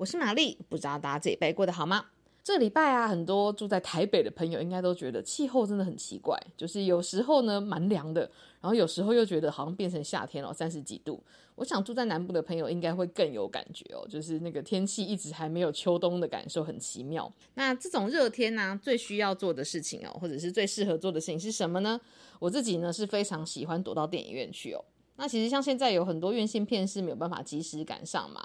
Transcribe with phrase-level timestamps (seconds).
[0.00, 0.56] 我是玛丽。
[0.70, 2.06] 不知道大家这礼拜过得好吗？
[2.42, 8.22] 这礼拜啊，很多住在台北的朋友应该都觉得气候真的很奇怪，就是有时候呢蛮凉的，
[8.62, 11.22] 然后有时候又觉得好像变成夏天了，三十几度。
[11.54, 17.30] 我想住在南部的朋友应该会更有感觉哦，就是那个天气一直还没有秋冬的感受，很奇妙。
[17.52, 22.00] 那这种热天呢，最需要做的事情哦，或者是最适合做的事情是什么呢？
[22.38, 24.82] 我自己呢是非常喜欢躲到电影院去哦。
[25.16, 28.42] 那其实像现在有很多院线片是没有办法及时赶上嘛。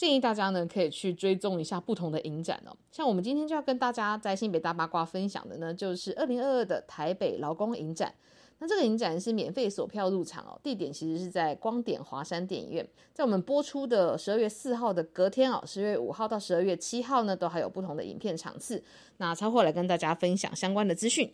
[0.00, 8.14] 建议大家呢可以去追踪一下不同的影展哦，像我们今天就要跟大家在新北大八卦分享的呢，就是二零二二的台北劳工影展。
[8.60, 12.88] 那这个影展是免费索票入场哦，地点其实是在光点华山电影院。
[13.12, 18.82] 在我们播出的十二月四号的隔天哦，十月五号到十二月七号呢，都还有不同的影片场次。
[19.18, 21.30] 那超后来跟大家分享相关的资讯。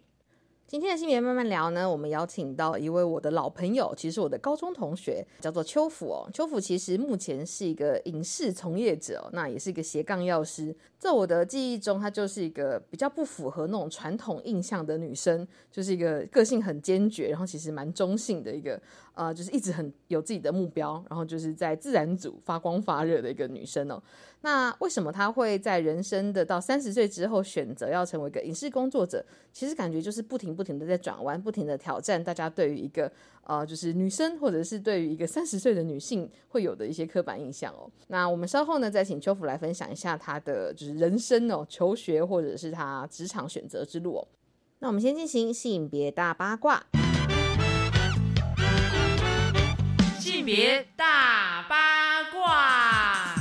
[0.68, 6.28] 今天的性别慢慢聊呢，我们邀请到一位我的老朋友，其实我的高中同学，叫做邱福哦。
[6.34, 10.74] 邱福其实目前是一个影视从业者，那也是一个斜杠药师。
[11.06, 18.80] 在我的记忆中，她就是一个比较不符合那种传统印象的女生，就是一个个性很坚决，然后其实蛮中性的一个，
[19.14, 24.02] 呃，就是一直很有自己的目标，然后就是在自然组发光发热的一个女生哦。
[24.40, 29.24] 那为什么她会在人生的到三十岁之后选择要成为一个影视工作者？
[29.52, 33.10] 其实感觉就是不停不停的在转弯，不停的挑战大家对于一个
[33.48, 37.88] 呃，就是女生或者是对于一个三十岁的女性会有的一些刻板印象哦。
[38.08, 44.28] 那我们稍后呢再请邱福来分享一下她的就是人生哦，求学或者是她职场选择之路哦。
[44.80, 46.84] 那我们先进行性别大八卦，
[50.18, 53.32] 性别大八卦。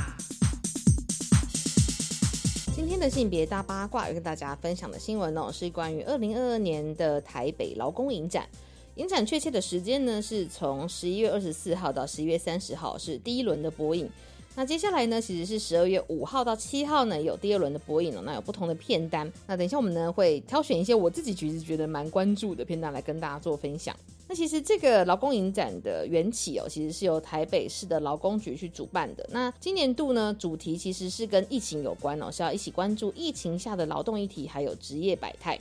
[2.74, 8.48] 今天的性别大八卦要跟大家分享的新闻哦，是关于二零二二年的台北劳工影展。
[8.96, 14.08] 影展确切的时间呢，是从十一月二十四号到十一月三十号，是第一轮的播映。
[14.54, 18.22] 那接下来呢，其实是十二月五号到七号呢，有第二轮的播映哦。
[18.24, 19.30] 那有不同的片单。
[19.46, 23.94] 那等一下我们呢会挑选一些我自己其实觉得蛮关注的片段来跟大家做分享。
[24.28, 29.28] 那其实这个劳工影展的缘起哦，其实是由台北市的劳工局去主办的。
[29.30, 35.58] 那今年度呢，主题其实是跟疫情有关哦，是要一起关注疫情下的劳动议题，还有职业百态。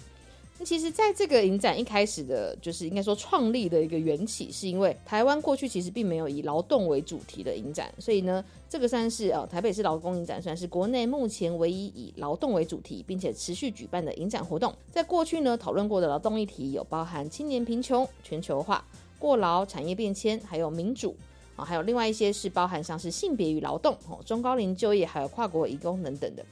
[0.58, 14.74] 那其实，在这个影展一开始的，就是应该说创立的一个缘起，是因为台湾过去其实并没有以劳动为主题的影展，所以呢，这个算是呃台北市劳工影展，算是国内目前唯一以劳动为主题，并且持续举办的影展活动。
[14.90, 18.86] 在过去呢，讨论过的劳动议题有包含青年贫穷、全球化、
[19.20, 21.14] 过劳、产业变迁，还有民主
[21.58, 26.46] 啊，还有另外一些是包含像是性别与劳动、哦中高龄就业，还有跨国移工等等的。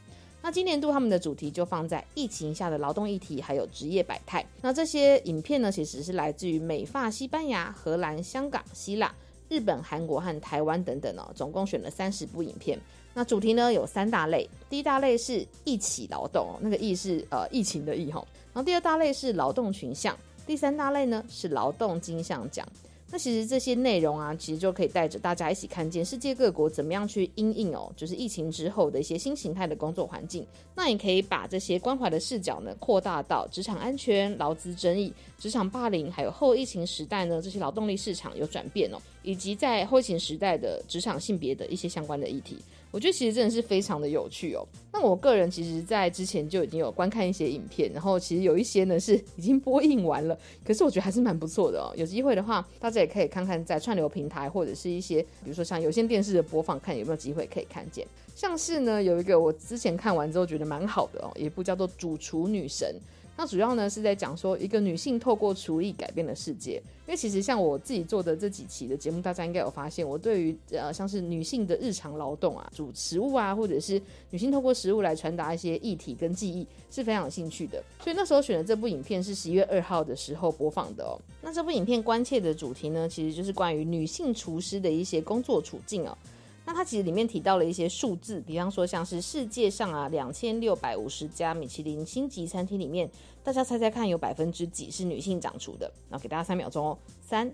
[0.45, 4.45] 那今年度他们的主题就放在疫情下的劳动议题，还有职业百态。
[4.61, 9.09] 那这些影片呢，其实是来自于美法、西班牙、荷兰、香港、希腊、
[9.47, 12.77] 日本、韩国和台湾等等哦，总共选了三十部影片。
[13.13, 18.21] 那主题呢有三大类，第一大类是一起劳动，那个“疫”是呃疫情的“疫”哈。
[18.53, 20.13] 然后第二大类是劳动群像，
[20.45, 22.67] 第三大类呢是劳动金像奖。
[23.13, 30.44] 那其实这些内容啊，其实就可以带着大家一起看见世界各国怎么样去因应哦，就是疫情之后的一些新形态的工作环境。
[30.74, 42.57] 那也可以把这些关怀的视角呢，扩大到职场安全、劳资争议、职场霸凌，还有后疫情时代呢，这些劳动力市场有转变哦，以及在后疫情时代的职场性别的一些相关的议题。
[42.93, 44.63] 我觉得其实真的是非常的有趣哦。
[44.91, 51.91] 那我个人其实，在之前就已经有观看一些影片，然后其实有一些呢是已经播映完了，可是我觉得还是蛮不错的哦。
[51.97, 58.06] 有机会的话，大家也可以看看在串流平台或者是一些，比如说像有线电视的播放，看有没有机会可以看见。
[58.35, 62.95] 像是呢，有一个我之前看完之后觉得蛮好的哦，一部叫做《主厨女神》。
[63.35, 66.81] 那主要呢是在讲说一个女性透过厨艺改变了世界。
[67.06, 77.83] 因为其实像我自己做的这几期的节目，大家应该有发现，我对于呃像是女性的日常劳动啊、煮食物啊，或者是女性透过食物来传达一些议题跟记忆，是非常有兴趣的。
[78.01, 81.19] 所以那时候选的这部影片是十一月二号的时候播放的哦。
[81.41, 86.18] 那这部影片关切的主题呢，其实就是关于女性厨师的一些工作处境哦。
[86.65, 93.10] 那它其实里面提到了一些数字，比方说像是世界上啊两千六百五十家米其林星级餐厅里面，
[93.44, 95.92] 大家猜猜看有百分之几是女性掌厨的？
[96.10, 97.51] 然后给大家三秒钟哦，三、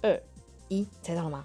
[0.00, 0.18] 二、
[0.68, 1.44] 一，猜到了吗？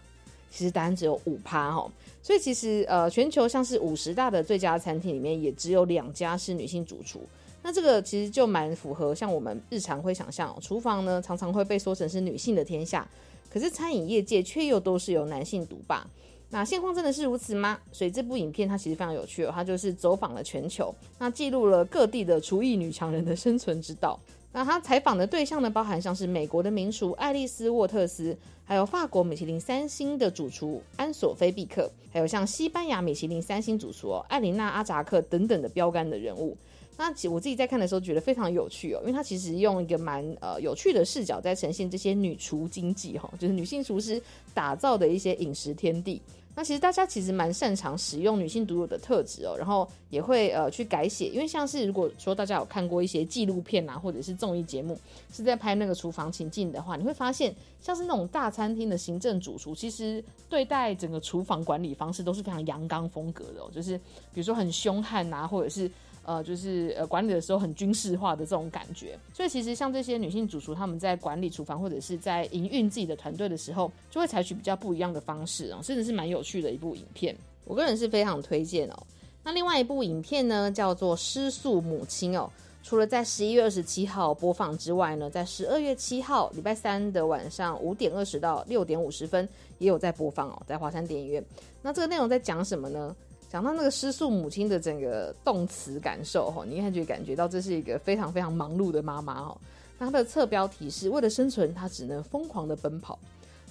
[0.50, 1.92] 其实答案只有五趴哈。
[2.24, 7.22] 所以其实呃，全球像是五十大的最佳餐厅里面，也只有两家是女性主厨。
[7.62, 13.07] 那这个其实就蛮符合像我们日常会想象，厨房呢常常会被说成是女性的天下，
[13.50, 16.07] 可是餐饮业界却又都是由男性独霸。
[16.51, 17.80] 那现况真的是如此吗？
[17.92, 24.19] 所以这部影片它其实非常有趣哦，它就是走访了全球，那记录了各地的厨艺女强人的生存之道。
[24.53, 36.57] 那他采访的对象呢，包含像是美国的名厨爱丽丝沃特斯，还有法国米其林三星的主厨安索菲毕克，还有像西班牙米其林三星主厨哦艾琳娜阿扎克等等的标杆的人物。
[36.97, 44.21] 那我自己在看的时候觉得非常有趣哦，因为他其实用一个蛮呃有趣的视角在呈现这些女厨经济哈，就是女性厨师
[44.54, 46.21] 打造的一些饮食天地。
[46.53, 55.00] 那其实大家其实蛮擅长使用女性独有的特质哦，然后也会呃去改写，因为像是如果说大家有看过一些纪录片啊，或者是综艺节目，
[55.33, 63.97] 是在拍那个厨房情境的话，你会发现像是那种大餐厅的行政主厨，其实对待整个厨房管理方式都是非常阳刚风格的哦，就是
[64.33, 65.89] 比如说很凶悍啊，或者是。
[66.23, 77.35] 呃，就是呃，管理的时候很军事化的这种感觉，所以其实像这些女性主厨，她们在管理厨房或者是在营运自己的团队的时候，就会采取比较不一样的方式哦，甚至是蛮有趣的一部影片，
[77.65, 79.03] 我个人是非常推荐哦。
[79.44, 82.47] 那另外一部影片呢，叫做《失速母亲》哦，
[82.83, 91.44] 除了在十一月二十七号播放之外呢，在十二月七号礼拜三的晚上五点二十到六点五十分也有在播放哦，在华山电影院。
[91.81, 93.15] 那这个内容在讲什么呢？
[93.51, 99.57] 讲到那个失速母亲的整个动词感受哈，你看就感觉到这是一个非常非常忙碌的妈妈哈。
[100.00, 103.19] 那她的侧标题是为了生存，她只能疯狂的奔跑。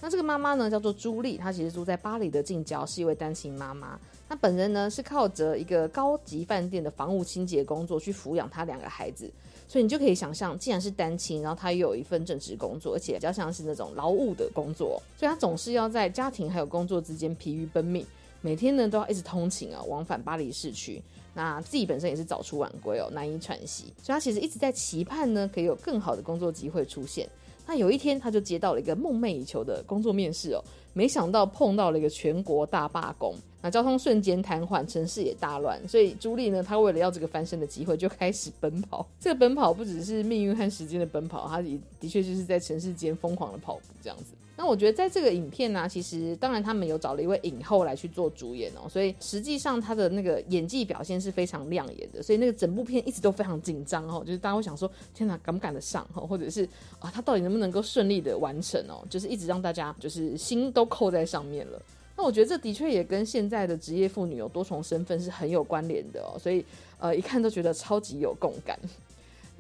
[0.03, 3.99] 那这个妈妈呢叫做朱莉，她其实住在巴黎的近郊，是一位单亲妈妈。
[4.29, 9.31] 她本人呢是靠着一个高级饭店的房屋清洁工作去抚养她两个孩子。
[9.67, 18.05] 所以你就可以想象，既然是单亲，然后她又有一份正职工作，而且比较像是那种劳务的工作，所以她总是要在家庭还有工作之间疲于奔命。
[18.41, 21.01] 每天呢都要一直通勤啊，往返巴黎市区。
[21.33, 23.85] 那自己本身也是早出晚归哦，难以喘息。
[24.03, 27.29] 所以他其实一直在期盼呢，可以有更好的工作机会出现。
[27.67, 33.35] 那有一天，他就接到了一个梦寐以求的工作面试哦，没想到碰到了一个全国大罢工。
[33.63, 38.51] 那交通瞬间瘫痪，城市也大乱，所以朱莉呢，她为了要这个翻身的机会，就开始。
[38.59, 39.07] 奔跑。
[39.21, 44.33] 这个奔跑不只是命运和时间的奔跑，她也的确就是在城市间疯狂的跑步这样子。
[44.61, 56.69] 那我觉得在这个影片呢，其实当然他们有找了一位影后来去做主演哦，所以实际上他的那个演技表现是非常亮眼的，所以那个整部片一直都非常紧张哦，就是大家会想说，天哪，赶不赶得上哈，或者是
[56.99, 61.81] 啊，他到底能不能够顺利的完成哦，就是一直让大家就是心都扣在上面了。
[62.15, 66.63] 那我觉得这的确也跟现在的职业妇女有多重身份是很有关联的哦，所以
[66.99, 68.79] 呃一看都觉得超级有共感。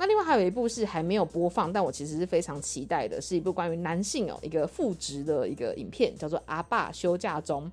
[0.00, 7.66] 那另外还有一部是还没有播放，但我其实是非常期待的，是一部关于男性哦一个复职的一个影片，叫做《阿爸休假中》。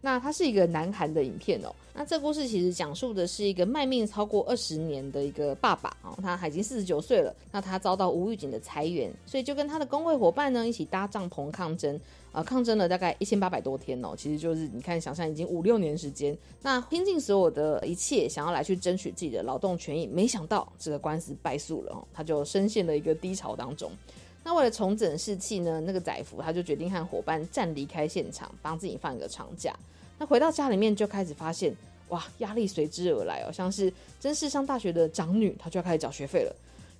[0.00, 1.70] 那它是一个南韩的影片哦。
[1.92, 7.34] 那这故事其实讲述的是一个卖命超过二十年的一个爸爸哦，他已经四十九岁了。
[7.52, 12.00] 那他遭到无预警的裁员，所以就跟他的工会伙伴呢一起搭帐篷抗争
[12.34, 14.12] 啊，抗争了大概一千八百多天哦。
[14.16, 23.88] 其实就是你看，想象已经五六年时间，那拼尽所有的一切，想要来去争取自己的劳动权益，没想到这个官司败诉了，他就深陷了一个低潮当中。
[24.42, 29.72] 那为了重整士气呢，那个载福他就决定和伙伴暂离开现场，帮自己放一个长假。
[30.18, 31.72] 那回到家里面就开始发现，
[32.08, 36.54] 哇，压力随之而来哦，像是真是上大学的长女，她就要开始缴学费了。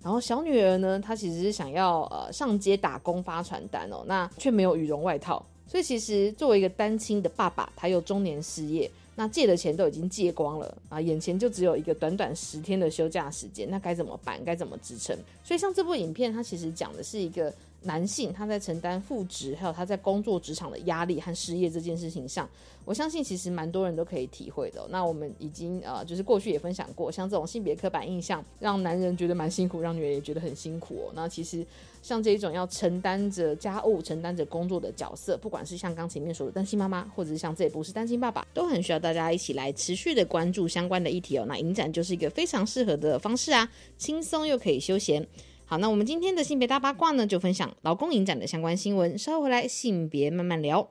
[0.04, 5.44] 然后小女儿呢，她其实是想要呃上街打工发传单哦，那却没有羽绒外套。
[5.66, 14.38] 所以其实作为一个单亲的爸爸，他又中年失业，那借的钱都已经借光了啊，眼前就只有一个短短十天的休假时间，那该怎么办？
[14.44, 15.16] 该怎么支撑？
[15.42, 17.52] 所以像这部影片，它其实讲的是一个。
[17.84, 22.48] 男性他在承担复职，还有他在工作职场的压力和失业这件事情上，
[22.86, 24.86] 我相信其实蛮多人都可以体会的。
[24.90, 31.12] 那我们已经呃，就是过去也分享过，像这种性别刻板印象，让男人觉得蛮辛苦，让女人也觉得很辛苦哦。
[31.14, 31.64] 那其实
[32.02, 41.44] 像这一种要承担着家务、承担着工作的角色，不管是像刚前面说的单亲妈妈，或者是像这一部是单亲爸爸，都很需要大家一起来持续的关注相关的议题哦。
[41.46, 45.26] 那影展就是一个非常适合的方式啊，轻松又可以休闲。
[45.66, 49.16] 好，那我们今天的性别大八卦呢，就分享劳工影展的相关新闻。
[49.16, 50.88] 稍后回来，性别慢慢聊。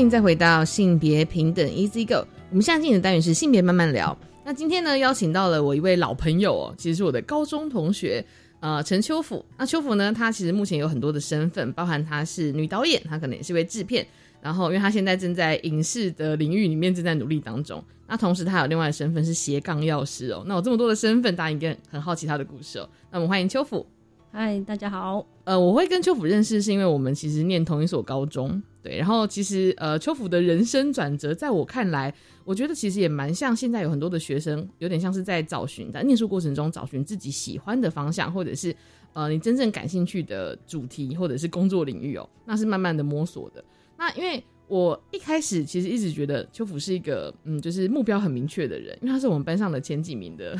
[0.00, 2.26] 欢迎再回到性别平等 Easy Go。
[2.48, 4.16] 我们现在进行的单元是性别慢慢聊。
[4.46, 8.24] 那今天呢，邀请到了我一位老朋友哦，其实是我的高中同学，
[8.60, 9.44] 呃，陈秋甫。
[9.58, 14.06] 那秋甫呢，他其实目前有很多的身份，包含他是女导演，他可能也是位制片。
[14.40, 17.84] 然后，因为他现在正在影视的领域里面正在努力当中。
[18.06, 20.42] 那同时，他有另外的身份是斜杠药师哦。
[20.46, 22.88] 那有这么多的身份，大家应该很好奇他的故事哦。
[23.10, 23.84] 那我们欢迎秋甫。
[24.32, 25.26] 嗨，大家好。
[25.44, 28.96] 呃，我会跟秋甫认识，是因为我们其实念同一所高中，对。
[28.98, 32.12] 然后其实呃，秋甫的人生转折，在我看来，
[32.44, 38.74] 我觉得其实也蛮像现在有很多的学生，有点像是在找寻在念书过程中找寻自己喜欢的方向，或者是
[39.12, 43.64] 呃你真正感兴趣的主题，或者是工作领域哦，那是慢慢的摸索的。
[43.96, 50.56] 那因为我一开始其实一直觉得秋甫是一个嗯，就是目标很明确的人，因为他是我们班上的前几名的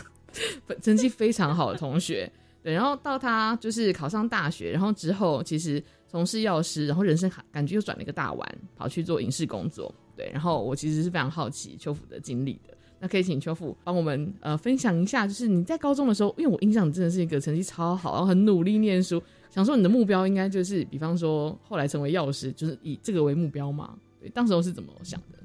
[0.82, 2.30] 成绩非常好的同学。
[2.62, 9.94] 对，然后到他就是考上大学，然后之后其实从事药师，然后人生感觉又转了一个大弯，跑去做影视工作。
[10.16, 12.76] 对，然后我其实是非常好奇秋甫的经历的。
[12.98, 23.96] 那可以请秋甫帮我们呃分享一下，就是你在高中的时候，因为我印象真的是一个成绩超好，然后很努力念书，想说你的目标应该就是比方说后来成为药师，就是以这个为目标嘛？
[24.20, 25.38] 对，当时候是怎么想的？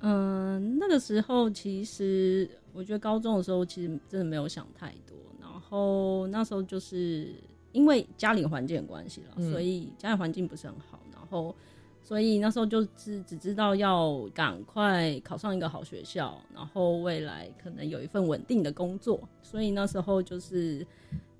[0.00, 5.16] 嗯，那个时候其实我觉得高中的时候其实真的没有想太多。
[5.40, 7.34] 然后那时候就是
[7.76, 11.54] 因为家里环境的关系了，所以家里环境不是很好，然后
[12.02, 20.86] 所以那时候就是只知道要赶快考上一个好学校，然后未来可能有一份稳定的工作，所以那时候就是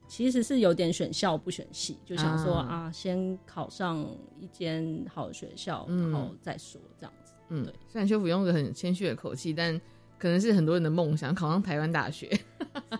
[0.07, 4.07] 其实是有点选校不选系，就想说啊，先考上
[4.38, 7.33] 一间好的学校，然后再说这样子。
[7.49, 7.73] 嗯，对。
[7.88, 9.81] 虽然修复用个很谦虚的口气，但
[10.18, 12.30] 可能是很多人的梦想，考上台湾大学。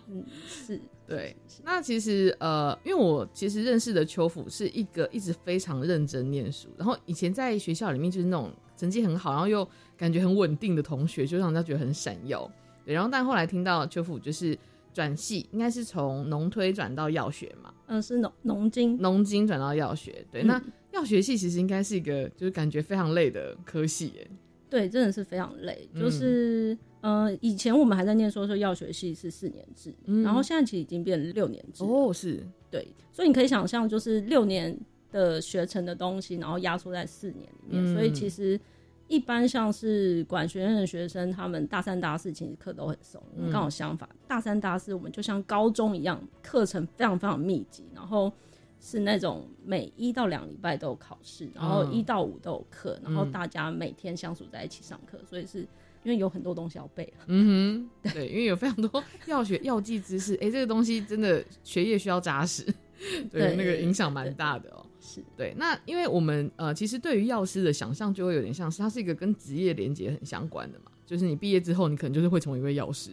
[0.09, 0.81] 嗯，是。
[1.07, 12.51] 对，那其实呃，因为我其实认识的秋甫是一个一直非常认真念书，然后以前在学校里面就是那种成绩很好，然后又感觉很稳定的同学，就让人家觉得很闪耀。
[12.85, 14.59] 对，然后但后来听到秋甫就是
[14.93, 17.73] 转系，应该是从农推转到药学嘛？
[17.87, 20.27] 嗯，是农农经，农经转到药学。
[20.33, 24.29] 对，那药学系其实应该是一个就是感觉非常累的科系，耶。
[24.69, 25.89] 对，真的是非常累。
[25.95, 29.95] 就是，呃，以前我们还在念说说药学系是四年制，
[30.25, 31.85] 然后现在其实已经变六年制。
[31.85, 34.77] 哦，是对，所以你可以想象，就是六年
[35.11, 37.95] 的学成的东西，然后压缩在四年里面。
[37.95, 38.59] 所以其实
[39.09, 43.23] 一般像是管学院的学生，他们大三、大四其实课都很松。
[43.53, 48.33] 刚好相反，大三、大四我们就像高中一样，课程非常非常密集，然后。
[48.81, 55.61] 是那种每一到两礼拜都有考试，然后一到五都有课，然后大家每天相处在一起上课，所以是
[56.05, 57.13] 因为有很多东西要背。
[57.27, 62.65] 嗯哼， 对，因为有非常多药学药剂知识，哎，这个东西真的学业需要扎实，
[63.31, 64.87] 对，那个影响蛮大的哦。
[65.01, 73.11] 是对，那因为我们呃，其实对于药师的想象就会有点像是，它是一个跟职业连接很相关的嘛，就是你毕业之后，你可能就是会成为一位药师。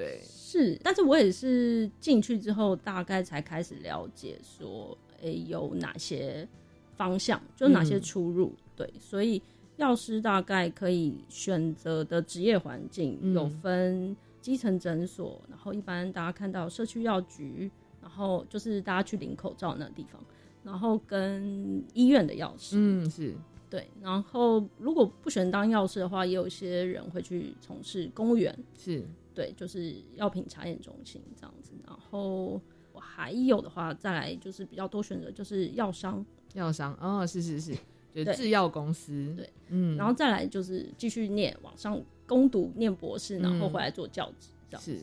[0.00, 6.48] 对，是，但是我也是进去之后，大概才开始了解说，哎，有哪些
[6.96, 8.54] 方向，就哪些出入。
[8.74, 9.42] 对，所以
[9.76, 20.18] 药师大概可以选择的职业环境有分基层诊所，然后一般大家看到社区药局，然后就是大家去领口罩那个地方，
[20.64, 23.34] 然后跟医院的药师，嗯，是
[23.70, 29.02] 对，然后如果不选当药师的话，也有一些人会去从事公务员，是。
[29.32, 32.60] 对，就是药品查验中心这样子，然后
[32.92, 36.22] 我还有的话，再来就是比较多选择，就是药商，
[36.54, 37.74] 药商哦，是是是，
[38.12, 44.98] 就制药公司，对，嗯，然后再来就是继续念，往上攻读念博士，然后回来做教职，这样是，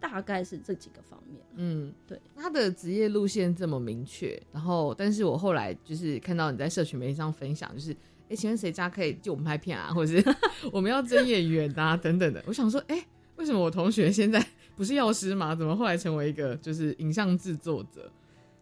[0.00, 7.92] 大概是这几个方面，嗯，对，他的职业路线这么明确，然后，但是我后来就是看到你在社群媒体上分享，就是，
[8.28, 10.36] 哎，请问谁家可以借我们拍片啊， 或者是
[10.72, 13.06] 我们要争演员啊等等的，我想说，哎。
[13.36, 14.38] 为什么我同学现在
[14.76, 15.54] 不是药师吗？
[15.54, 18.12] 怎么后来成为一个就是影像制作者？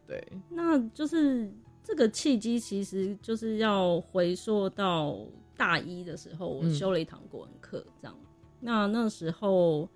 [0.06, 1.52] 对，那就是
[1.82, 5.18] 这个契机，其实就是要回溯到
[5.56, 8.16] 大一的时候，我修了一堂国文课，这样。
[8.60, 9.88] 那那时候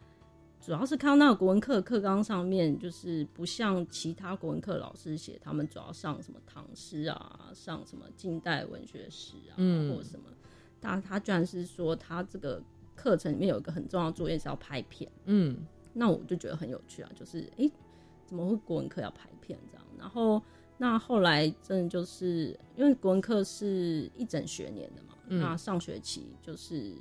[0.62, 10.30] 主要是看到那个国文课课纲上面，就是不像其他国文课老师写，他们主要上什么唐诗啊，上什么近代文学史啊，或什么，
[10.80, 12.62] 但他居然是说他这个。
[12.94, 15.56] 课程里面有一个很重要的作业是要拍片，嗯，
[15.94, 17.68] 那我就觉得很有趣啊，就是哎，
[18.26, 19.84] 怎么会国文课要拍片这样？
[19.98, 20.40] 然后
[20.76, 26.94] 那后来真的就是因为国文课是一整学年的嘛，那上学期就是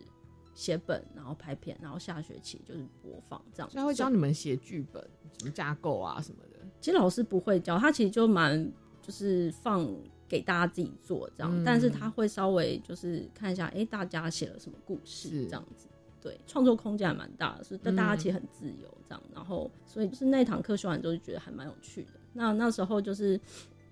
[0.62, 3.70] 写本，然后拍片，然后下学期就是播放这样。
[3.74, 5.04] 他会教你们写剧本，
[5.40, 6.60] 什么架构啊什么的。
[6.80, 9.88] 其实老师不会教，他其实就蛮就是放
[10.28, 15.88] 给大家自己做这样，嗯但是他会稍微就是看一下，哎、大家写了什么故事是这样子。
[16.22, 19.24] 对，创作空间还蛮大的，所以但大家其实很自由这样。
[19.34, 22.12] 然后，所以就是那堂课修完之后就觉得还蛮有趣的。
[22.34, 23.40] 那那时候就是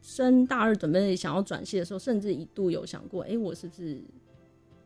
[0.04, 4.00] 升大二准备想要转系的时候，甚至一度有想过，哎、我是不是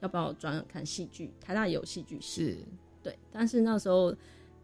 [0.04, 1.32] 要不要转转看戏剧？
[1.40, 2.58] 台大也有戏剧系，是，
[3.02, 4.12] 对，但是那时候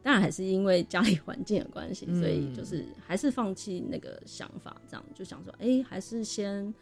[0.04, 6.74] 当然还是因为家里环境的关系，嗯所以就是还是放弃那个想法，这样就想说，哎、还是先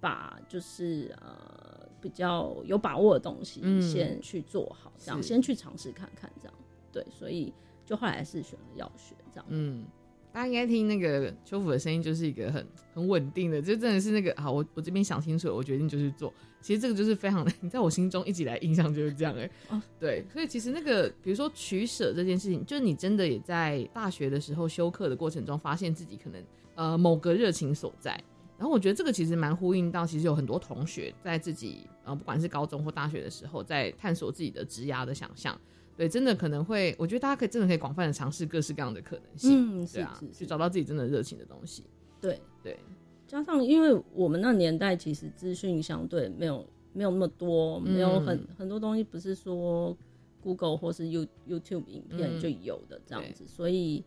[0.00, 3.82] 把就是呃比较有把握的东西嗯。
[3.82, 5.28] 先去做好，这样是。
[5.28, 6.54] 先去尝试看看，这样。
[6.90, 7.52] 对，所以
[7.84, 9.46] 就后来是选了药学这样。
[9.48, 9.84] 嗯，
[10.32, 16.32] 大家应该听那个秋府的声音，就是一个很很稳定的，就真的是那个好，我我这边想清楚了，我决定就去做。
[16.60, 26.44] 其实这个就是非常的，你在我心中一直以来印象就是这样哎、哦对，所以其实那个比如说取舍这件事情，就是你真的也在大学的时候修课的过程中，发现自己可能
[26.74, 28.12] 呃某个热情所在。
[28.58, 35.58] 然后我觉得这个其实蛮呼应到，其实有很多同学在自己呃不管是高中或大学的时候，在探索自己的职涯的想象。
[36.00, 39.82] 对，真的可能会，我觉得大家可以真的可以广泛的尝试各式各样的可能性。
[39.82, 41.84] 嗯，是对啊，是是，去找到自己真的热情的东西。
[42.22, 42.78] 对，对，
[43.26, 49.94] 加上因为我们那年代其实资讯相对没有没有那么多，嗯没有很很多东西不是说
[50.42, 54.02] Google 或是 You YouTube 影片嗯就有的这样子，所以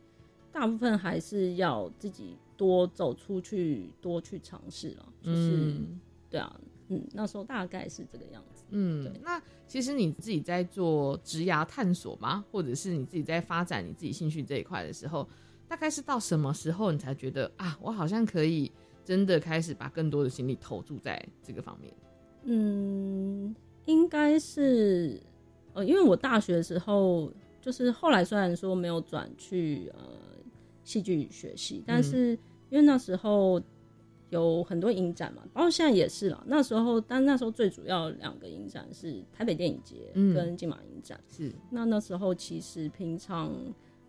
[0.51, 5.05] 大部分还是要自己多走出去，多去尝试了。
[5.21, 6.59] 就是、嗯对啊，
[6.89, 8.63] 嗯，那时候大概是这个样子。
[8.69, 12.43] 嗯对，那其实你自己在做职涯探索吗？
[12.51, 15.27] 或者是你自己在发展你自己兴趣这一块的时候，
[15.67, 18.71] 大概是到什么时候你才觉得啊，我好像可以
[19.05, 21.93] 真的开始把更多的精力投注在这个方面？
[22.43, 25.21] 嗯，应该是
[25.73, 30.01] 呃，因为我大学的时候，就是后来虽然说没有转去呃
[30.83, 32.31] 戏剧学系，但是
[32.69, 33.61] 因为那时候
[34.33, 36.43] 有很多影展嘛，包括现在也是啦。
[36.47, 41.19] 那时候，但那时候最主要两个影展是台北电影节嗯跟金马影展。
[41.29, 43.53] 是，那那时候其实平常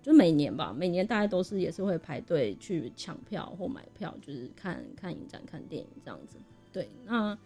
[0.02, 6.38] 就每年吧，每年大家都是也是会排队去抢票或买票，就是看看影展、看电影这样子。
[6.72, 7.38] 对，那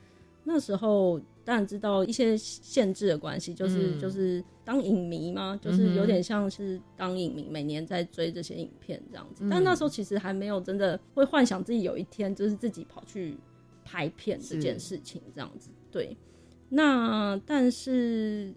[0.50, 4.00] 那时候当然知道一些限制的关系，就是、嗯。
[4.00, 9.44] 就是当影迷嘛，就是有点像是当影迷，每年在追这些影片这样子。
[9.44, 13.36] 嗯但那时候其实还没有真的会幻想自己有一天就是自己跑去
[13.84, 15.70] 拍片这件事情这样子。
[15.90, 16.16] 对，
[16.68, 18.52] 那但是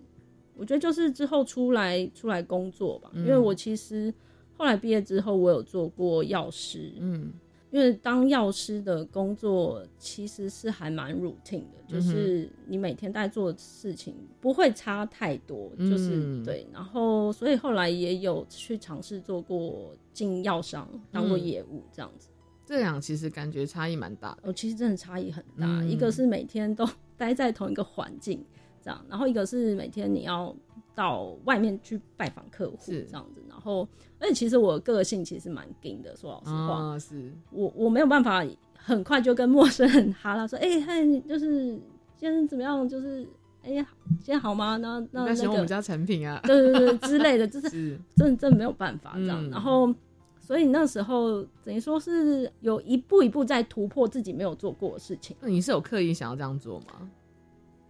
[0.56, 4.13] 我觉得就是之后出来出来工作吧，因为我其实
[4.58, 7.32] 后来毕业之后，我有做过药师，嗯
[7.71, 16.67] 因为当药师的工作其实是还蛮 routine 的，就是你每天在做的事情不会差太多，就是、嗯对。
[16.73, 22.27] 然后所以后来也有去尝试做过进药商，当过嗯业务这样子。
[22.65, 24.49] 这两其实感觉差异蛮大的。
[24.49, 28.43] 哦，其实真的差异很大，嗯一个是每天都 待在同一个环境
[28.84, 30.55] 这样，然后一个是每天你要
[30.93, 33.88] 到外面去拜访客户是这样子，然后
[34.19, 41.80] 而且其实我个性其实蛮硬的，说老实话，啊，是，我我没有办法很快就跟陌生人哈拉说， 哎、嗨，就是
[42.17, 42.88] 今天怎么样？
[42.88, 43.27] 就是
[43.63, 43.88] 哎呀，
[44.19, 44.77] 今天好吗？
[44.77, 49.43] 那那那个在喜欢我们家产品啊，对对对之类的，就是是，真的真的没有办法这样。
[49.45, 49.93] 嗯然后，
[50.39, 55.36] 所以那时候等于说是有一步一步在突破自己没有做过的事情。
[55.39, 57.10] 那你是有刻意想要这样做吗？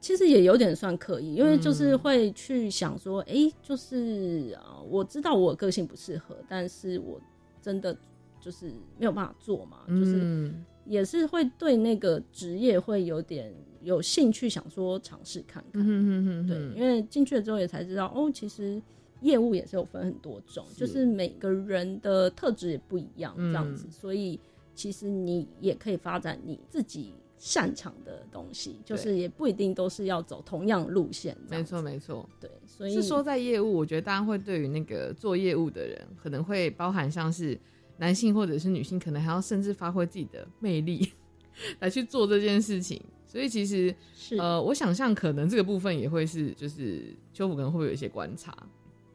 [0.01, 1.99] 其实也有点算刻意，因为就是嗯。
[1.99, 7.21] 会去想说，哎、就是啊、我知道我个性不适合，但是我
[7.61, 7.95] 真的
[8.41, 8.65] 就是
[8.97, 10.65] 没有办法做嘛，就是嗯。
[10.85, 15.81] 也是会对那个职业会有点有兴趣，想说尝试看看。
[15.81, 16.47] 嗯哼哼哼。
[16.47, 18.81] 对，因为进去了之后也才知道，哦，其实
[19.21, 21.05] 业务也是有分很多种，是就是。
[21.05, 23.91] 每个人的特质也不一样，这样子，嗯。
[23.91, 24.39] 所以
[24.73, 31.35] 其实你也可以发展你自己擅长的东西，就是也不一定都是要走同样路线。
[31.49, 32.29] 这没错没错。
[32.39, 37.59] 对，所以是说在业务，我觉得大家会对于那个做业务的人，可能会包含像是
[37.97, 41.11] 男性或者是女性，可能还要甚至发挥自己的魅力
[41.81, 43.01] 来去做这件事情。
[43.25, 48.55] 所以其实是呃，我想象可能这个部分也会是，就是秋福可能会有一些观察。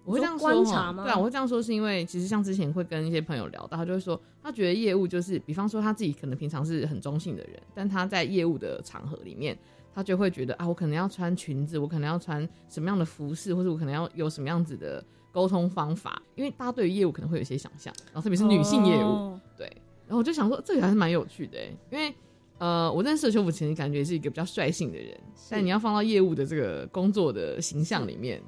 [0.06, 1.02] 我会这样说观察吗？
[1.02, 9.58] 对啊，我会这样说是因为其实像之前会跟一些朋友聊到，他就会说，他觉得业务就是，比方说他自己可能平常是很中性的人，但他在业务的场合里面，
[9.92, 19.66] 他就会觉得啊，我可能要穿裙子，我可能要穿什么样的服饰，或者我可能要有什么样子的沟通方法，因为大家对于业务可能会有一些想象，然后特别是女性业务，哦对，
[20.06, 22.14] 然后我就想说，这个还是蛮有趣的欸，因为
[22.58, 25.14] 呃，我认识的邱福前感觉是一个比较率性的人，
[25.50, 28.42] 但你要放到业务的这个工作的形象里面，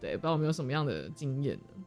[0.00, 1.84] 对，不知道有没有什么样的经验呢？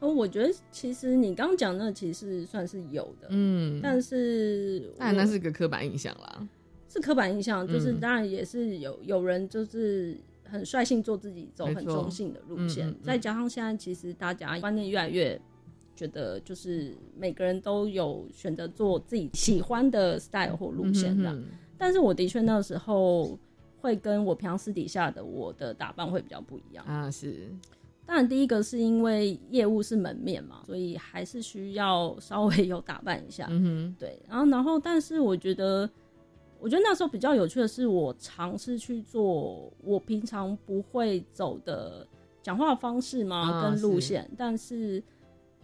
[0.00, 6.48] 哦，我觉得其实你刚刚讲那其实算是有的，嗯，但是当然那是个刻板印象啦。
[6.88, 15.38] 是刻板印象，就是嗯当然也是有有人就是很率性做自己，走很中性的路线，嗯嗯嗯再加上现在其实大家观念越来越
[15.94, 21.36] 觉得，就是每个人都有选择做自己喜欢的 style 或路线这样。
[21.36, 21.44] 嗯哼
[21.76, 23.38] 但是我的确那时候
[23.80, 26.84] 会跟我平常私底下的我的打扮会比较不一样。
[26.86, 27.48] 啊，是，
[28.04, 33.46] 当然，第一个是因为业务是门面嘛，所以还是需要稍微有打扮一下。
[33.50, 35.88] 嗯哼，对，然后然后，但是我觉得，
[36.58, 42.06] 我觉得那时候比较有趣的是，我尝试去做我平常不会走的
[42.42, 44.06] 讲话方式嘛，啊跟路是。
[44.06, 45.02] 线，但是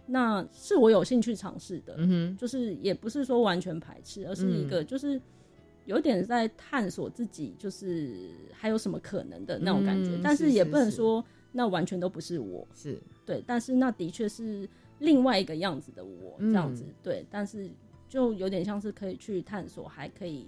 [0.05, 5.19] 那是我有兴趣尝试的，嗯哼，就是也不是说完全排斥，而是一个就是
[5.85, 14.67] 有点在探索自己，就是还有什么可能的那种感觉，嗯但是也不能说那完全都不是我，是，对，但是那的确是
[14.99, 16.93] 另外一个样子的我这样子，嗯。
[17.03, 17.69] 对，但是
[18.09, 20.47] 就有点像是可以去探索，还可以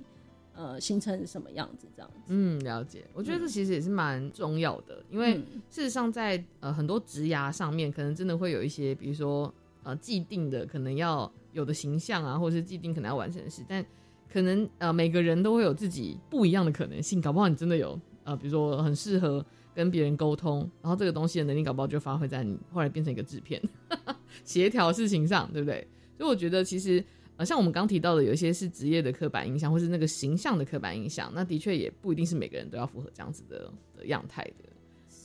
[0.54, 2.34] 呃形成什么样子这样子。
[2.34, 3.06] 嗯，了解。
[3.14, 5.62] 我觉得这其实也是蛮重要的，因为嗯。
[5.70, 13.86] 事实上在呃很多职涯上面，可能真的会有一些，比如说呃既定的可能要有的形象啊，或者是既定可能要完成的事，但
[14.32, 23.62] 可能呃每个人都会有自己不一样的可能性，搞不好你真的有呃比如说很适合跟别人沟通，然后这个东西的能力搞不好就发挥在你后来变成一个制片
[24.44, 25.88] 协调事情上，对不对？
[26.18, 27.04] 所以我觉得其实。
[27.40, 34.66] 呃，像我们刚提到的，有一些是职业的刻板印象，或是那个形象的刻板印象，那的确也不一定是每个人都要符合这样子的的样态的。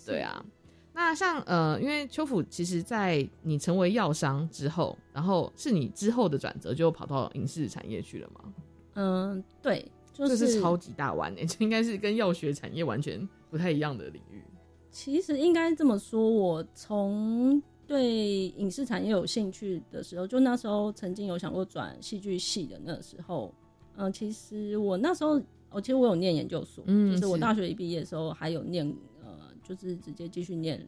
[0.04, 0.44] 对啊，
[0.92, 8.52] 那像呃，因为秋府其实，在你成为药商之后，然后是你之后的转折，就跑到影视产业去了吗？
[8.94, 14.42] 嗯、对，就这是是超级大弯诶、 这应该是跟药学产业完全不太一样的领域。
[14.90, 23.52] 其实应该这么说，我从对影视产业有兴趣的时候，就那时候曾经有想过转戏剧系的那时候，
[23.96, 28.86] 嗯、其实我那时候，我其实我有念研究所，嗯就是我是大学一毕业的时候还有念，
[29.22, 30.86] 呃，就是直接继续念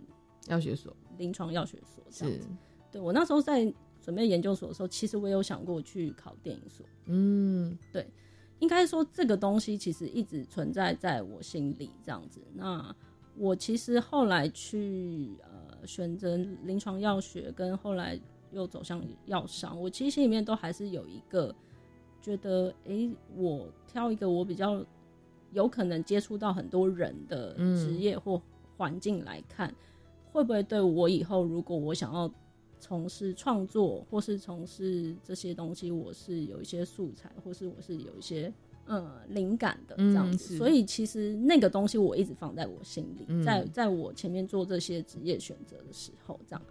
[0.49, 2.49] 药学所临床药学所这样是子。
[2.93, 3.73] 对我那时候在
[4.05, 6.85] 准备研究所的时候，其实我有想过去考电影所。
[7.07, 8.07] 嗯对
[8.61, 12.41] 应该说这个东西其实一直存在在我心里这样子。
[12.55, 12.95] 那
[13.37, 18.21] 我其实后来去呃选择临床药学，跟后来
[18.53, 21.55] 又走向药商，我其实心里面都还是有一个
[22.23, 24.85] 觉得，诶，我挑一个我比较
[25.53, 28.41] 有可能接触到很多人的嗯职业或
[28.77, 29.75] 环境来看，
[30.33, 32.33] 会不会对我以后如果我想要
[32.81, 38.53] 从事创作，或是从事这些东西，我是有一些素材，或是我是有一些
[38.87, 40.57] 呃灵感的这样子。
[40.57, 46.63] 嗯所以其实那个东西我一直放在我心里，嗯在在我前面做这些职业选择的时候，这样。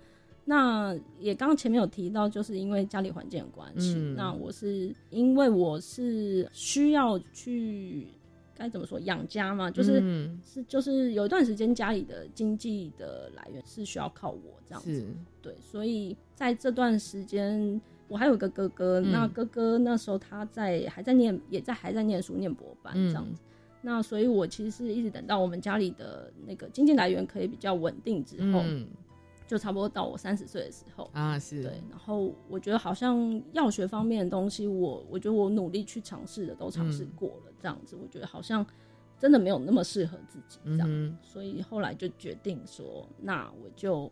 [0.46, 8.08] 那也刚刚前面有提到，就是因为家里环境的关系，嗯那我是因为我是需要去
[8.56, 15.06] 该怎么说养家嘛，就是、嗯是就是有一段时间家里的经济的来源是需要靠我这样子，
[15.42, 19.12] 对，所以在这段时间，我还有一个哥哥，嗯。
[19.12, 23.10] 那哥哥那时候他在还在念，也在还在念书，念博班嗯。
[23.10, 23.42] 这样子。
[23.86, 28.88] 那所以，我其实是一直等到我们家里的那个经济来源可以比较稳定之后，嗯
[29.48, 31.10] 就差不多到我三十岁的时候。
[31.14, 38.66] 啊是对，然后我觉得好像药学方面的东西，我我觉得我努力去尝试的都尝试嗯过了，这样子，我觉得好像
[39.20, 40.88] 真的没有那么适合自己这样。
[40.90, 44.12] 嗯所以后来就决定说，那我就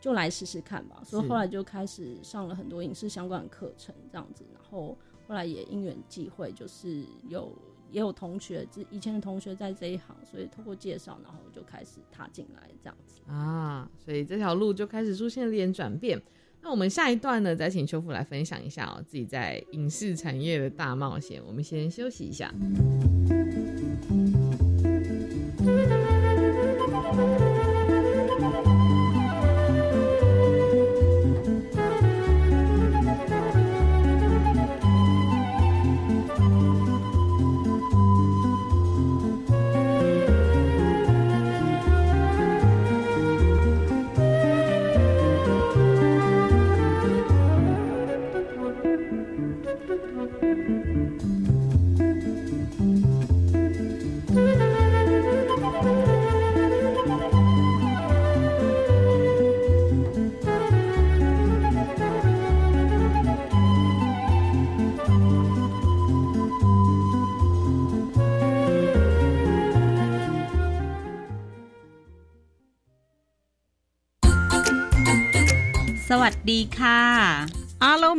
[0.00, 1.02] 就来试试看吧。
[1.04, 4.44] 所以后来就开始上了很多影视相关的课程，这样子。
[4.52, 4.96] 然后
[5.28, 7.52] 后来也因缘际会，就是有
[7.92, 13.20] 也有同学，以前的同学在这一行，所以通过介绍，然后就开始踏进来这样子。
[13.26, 16.20] 啊，所以这条路就开始出现了点转变。
[16.62, 21.42] 那我们下一段呢，再请秋富来分享一下哦，自己在影视产业的大冒险。
[21.46, 22.52] 我们先休息一下。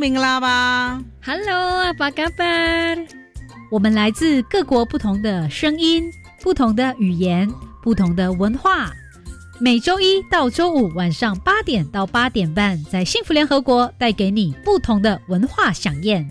[0.03, 2.43] 明啦吧 Hello，阿巴嘎巴。
[3.71, 6.03] 我们来自各国不同的声音、
[6.41, 7.49] 不同的语言、
[7.81, 8.91] 不同的文化。
[9.61, 16.29] 每周一到周五晚上八点到八点半，在幸福联合国带给你不同的文化飨宴，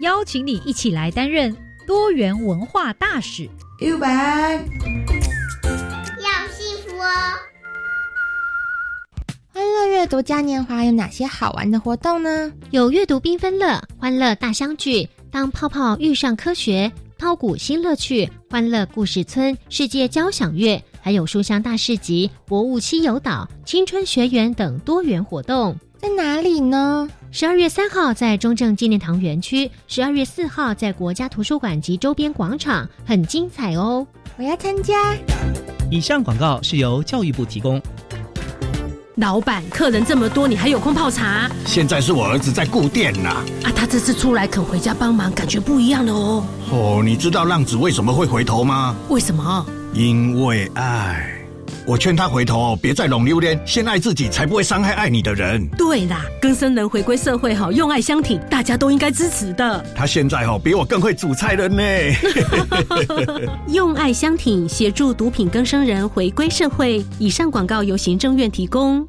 [0.00, 1.56] 邀请你一起来担任
[1.88, 3.50] 多元文化大使。
[3.80, 4.64] 右白，
[9.58, 12.52] 欢乐阅读嘉年华有哪些好玩的活动呢？
[12.70, 25.76] 有阅读缤纷乐、欢乐大相聚、当泡泡遇上科学、抛谷新乐趣、欢乐故事村、世界交响乐，还有书香大市集、博物西游岛、青春学园等多元活动。
[25.96, 27.10] 在哪里呢？
[27.32, 34.06] 十二月三号在中正纪念堂园区，十二月四号在国家图书馆及周边广场，很精彩哦！
[34.36, 35.16] 我要参加。
[35.90, 37.82] 以上广告是由教育部提供。
[39.20, 41.50] 老板，客人这么多，你还有空泡茶？
[41.66, 43.30] 现在是我儿子在顾店呐。
[43.64, 46.44] 啊，他这次出来肯回家帮忙，感觉不一样了哦。
[46.70, 48.94] 哦，你知道浪子为什么会回头吗？
[49.08, 49.66] 为什么？
[49.92, 51.37] 因为爱。
[51.88, 55.66] 我劝他回头，别再拢榴莲，先爱自己，才不会伤害爱你的人。
[55.68, 59.82] 对啦，更生人回归社会哈，用爱相挺，大家都应该支持的。
[59.96, 61.82] 他现在哈比我更会煮菜了呢。
[63.72, 67.02] 用爱相挺，协助毒品更生人回归社会。
[67.18, 69.08] 以上广告由行政院提供。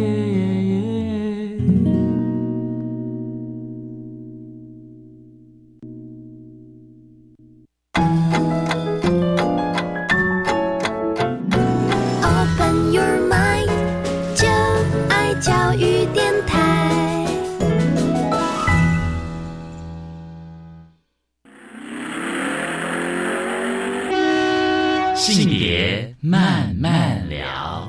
[26.81, 27.87] 慢聊。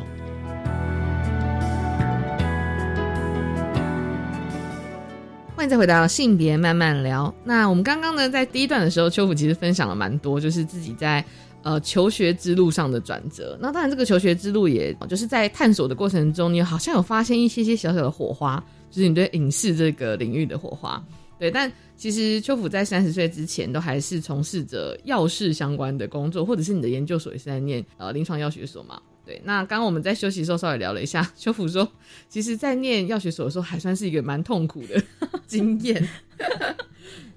[5.56, 7.34] 欢迎再回到性别慢慢聊。
[7.42, 11.24] 那我们刚刚呢，在第一段的时候，秋福其实分享了蛮多，就是自己在
[11.62, 13.56] 呃求学之路上的转折。
[13.58, 21.02] 那当然，这个求学之路也就是在探索的过程中，你好像有发现一些些小小的火花，就是你对影视这个领域的火花。
[21.42, 29.02] 对，但其实秋福在三十岁之前，都还是从事着药事相关的工作，或者是你的研究所也是在念呃临床药学所嘛。
[29.26, 31.90] 对，那刚刚我们在休息的时候稍微聊了一下，秋福说，
[32.28, 35.02] 其实，在念药学所的时候，还算是一个蛮痛苦的
[35.48, 36.08] 经验。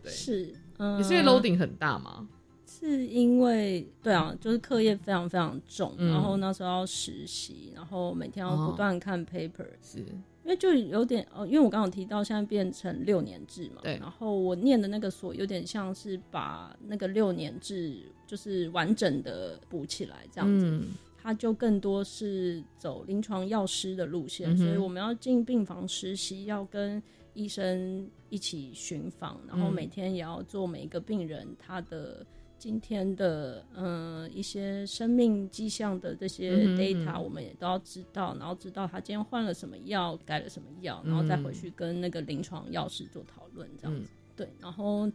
[0.04, 2.28] 对，是，嗯，也是因为 loading 很大嘛。
[2.68, 10.06] 是因为对啊，就是课业非常非常重，嗯然后那时候要实习，然后每天要不断看 paper，、是
[10.46, 20.66] 因为就有点哦，因为我刚刚有提到现在变成六年制嘛，对然后我念的那个所有点像是把那个六年制就是完整的补起来这样子。
[20.66, 20.88] 嗯
[21.28, 27.02] 它就更多是走临床药师的路线，嗯所以我们要进病房实习，要跟
[27.34, 32.24] 医生一起巡访，然后嗯每天也要做每一个病人他的
[32.66, 44.10] 今天的呃一些生命迹象的这些 data，、我们也都要知道，然后知道他今天换了什么药，改了什么药，然后再回去跟那个临床药师做讨论，这样子。
[44.36, 45.06] 对，然后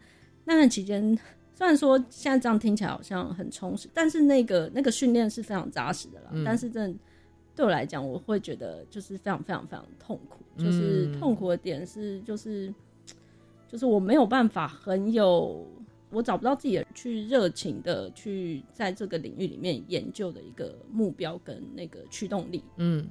[0.45, 1.13] 那段期间，
[1.53, 6.29] 虽然说现在这样听起来好像很充实，但是那个那个训练是非常扎实的啦。
[6.31, 6.99] 嗯但是真的
[7.53, 10.37] 对我来讲，我会觉得就是非常非常非常痛苦。
[10.57, 12.73] 就是嗯痛苦的点是，就是
[13.67, 15.67] 就是我没有办法很有，
[16.11, 22.63] 我找不到自己的去热情的去在这个领域里面研究的一个目标跟那个驱动力。
[22.77, 23.07] 嗯。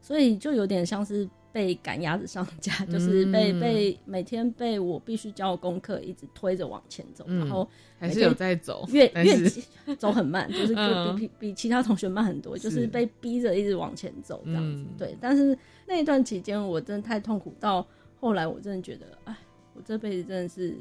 [0.00, 7.38] 所以就有点像是被赶鸭子上架，就是被、嗯被每天被我必须交的功课一直推着往前走，嗯。
[7.38, 7.68] 然后
[8.00, 14.82] 还是有在走越越走很慢， 就是嗯比比比其他同学慢很多，就是是被逼着一直往前走这样子。
[14.82, 14.88] 嗯。
[14.98, 15.56] 对，但是
[15.86, 17.86] 那一段期间我真的太痛苦，到
[18.18, 19.36] 后来我真的觉得，哎，
[19.74, 20.76] 我这辈子真的是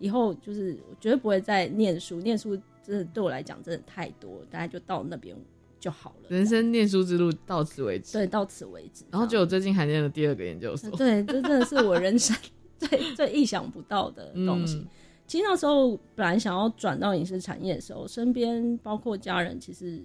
[0.00, 5.36] 以后就是我绝对不会再念书，念书真的对我来讲真的太多，大概就到那边
[5.78, 6.28] 就好了。
[6.28, 8.14] 人生念书之路到此为止。
[8.14, 9.04] 对，到此为止。
[9.12, 10.90] 然后就我最近还念了第二个研究所。
[10.96, 12.36] 对，这真的是我人生
[12.76, 14.78] 最最意想不到的东西。
[14.78, 14.88] 嗯
[15.30, 20.02] 其实那时候本来想要转到影视产业的时候，身边包括家人，其实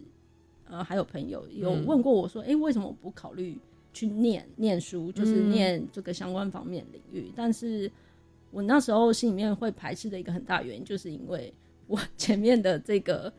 [0.69, 3.57] 呃还有朋友有嗯问过我说：“哎、为什么我不考虑
[3.91, 7.91] 去念念书，就是嗯念这个相关方面领域？”但是
[8.55, 11.53] 我那时候心里面会排斥的一个很大原因，就是因为
[11.87, 13.31] 我 前面的这个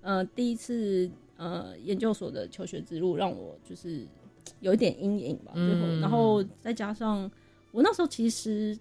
[0.00, 4.06] 呃第一次呃研究所的求学之路让我就是
[4.60, 7.30] 有一点阴影吧，最后，嗯然后再加上
[7.70, 8.76] 我那时候其实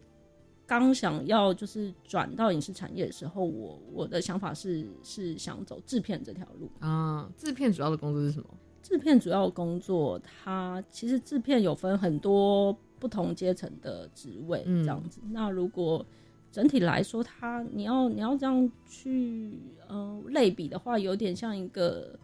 [0.66, 6.70] 刚想要就是转到影视产业的时候，我我的想法是是想走制片这条路。
[6.80, 8.48] 啊，制片主要的工作是什么？
[8.82, 15.20] 制片主要的工作，它其实制片有分很多不同阶层的职位，嗯这样子。
[15.32, 16.06] 那如果
[16.52, 19.52] 整体来说，它你要你要这样去
[19.88, 22.18] 呃类比的话，有点像一个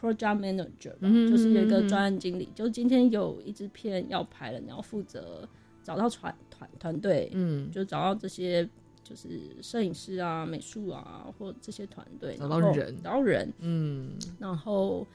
[0.00, 5.46] project manager 吧，嗯就是有一个嗯嗯专案经理，就今天有一支片要拍了，你要负责
[5.82, 8.68] 找到团团团队，嗯，就找到这些。
[9.06, 9.28] 就是
[9.60, 15.06] 摄影师啊、美术啊，或这些团队，找到人找到人，嗯，然后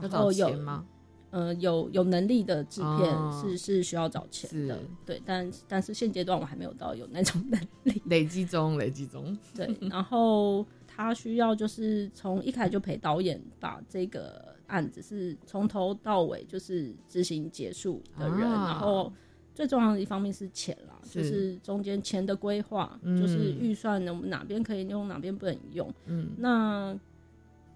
[0.00, 0.84] 然后有吗？
[1.30, 3.42] 呃，有有能力的制片哦。
[3.44, 9.36] 是、是需要找钱的，对，但但是现阶段我还没有到有那种能力，累积中，累积中。
[9.54, 18.66] 对，然后他需要就是从一开始就陪导演把这个案子是从头到尾就是执行结束的人，啊。
[18.66, 19.12] 然后
[19.54, 21.22] 最重要的一方面是钱啦，是。
[21.22, 26.98] 就是中间钱的规划，嗯就是预算呢，我们哪边可以用，哪边不能用，嗯，那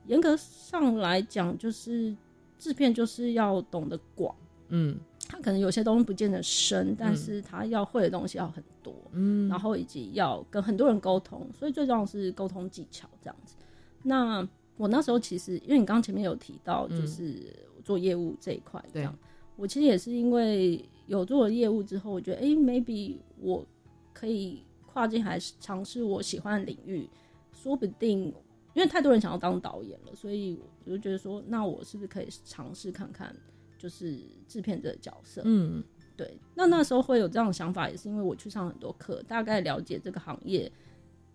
[0.07, 2.15] 严格上来讲，就是
[2.61, 4.33] 制片就是要懂得广，
[4.69, 4.97] 嗯，
[5.27, 13.57] 他可能有些东西不见得深，但是他要会的东西要很多，嗯，然后以及要跟很多人沟通，所以最重要是沟通技巧这样子。
[14.03, 14.47] 那
[14.77, 17.01] 我那时候其实，因为你刚刚前面有提到，嗯。
[17.01, 19.19] 就是做业务这一块，这对样，
[19.57, 23.67] 我其实也是因为有做了业务之后，我觉得，哎、m a y b e 我
[24.13, 27.09] 可以跨境还是尝试我喜欢的领域，
[27.53, 28.33] 说不定，
[28.75, 33.35] 因为太多人想要当导演了，所以我就觉得说，那我是不是可以尝试看看，
[33.79, 35.83] 就是制片这个角色，嗯，
[36.17, 40.71] 对，那那时候会有这样的想法，也是因为我去上很多课，大概了解这个行业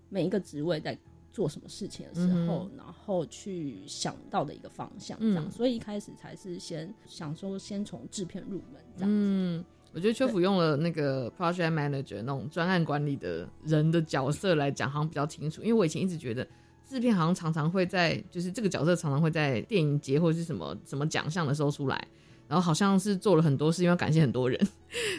[0.09, 0.97] 每一个职位在
[1.33, 9.09] 做什么事情的时候，然后去想到的一个方向，这样，嗯所以一开始才是先想说先从制片入门这样。
[9.11, 15.61] 嗯，我觉得邱福用了那个 project manager 那种专案管理的人的角色来讲，好像比较清楚。
[15.61, 16.47] 因为我以前一直觉得
[16.87, 22.07] 制片好像常常会在，就是这个角色常常会在电影节或者是什么什么奖项的时候出来，
[22.47, 24.59] 然后好像是做了很多事，因为要感谢很多人，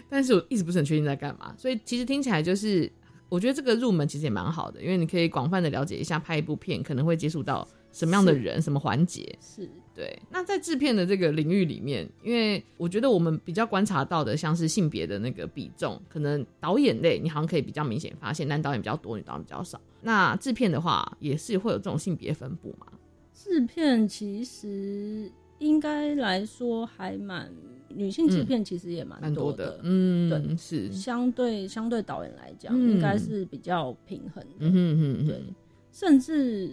[0.08, 1.54] 但是我一直不是很确定在干嘛。
[1.58, 2.90] 所以其实听起来就是，
[3.28, 9.36] 我觉得这个入门其实也蛮好的，因为你可以广泛的了解一下拍一部片可能会接触到什么样的人、什么环节。
[9.40, 19.80] 是对，那在制片的这个领域里面，因为我觉得我们比较观察到的，像是性别的那个比重，可能导演类你好像可以比较明显发现，男导演比较多，女导演比较少。
[20.02, 22.86] 那制片的话，也是会有这种性别分布嘛？
[23.32, 27.50] 制片其实应该来说还蛮
[27.88, 32.90] 女性制片其实也蛮蛮多的，的，嗯，对，是，相对相对导演来讲，嗯。
[32.90, 35.26] 应该是比较平衡的，嗯哼哼哼。
[35.26, 35.42] 对，
[35.90, 36.72] 甚至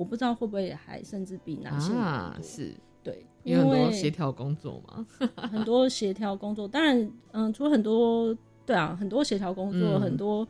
[0.00, 2.72] 我不知道会不会还甚至比男性啊是。
[3.02, 5.06] 对，有很多因为协调工作嘛，
[5.52, 8.34] 很多协调工作，当然，嗯，除了很多，
[8.64, 10.00] 对啊，很多协调工作，嗯。
[10.00, 10.46] 很多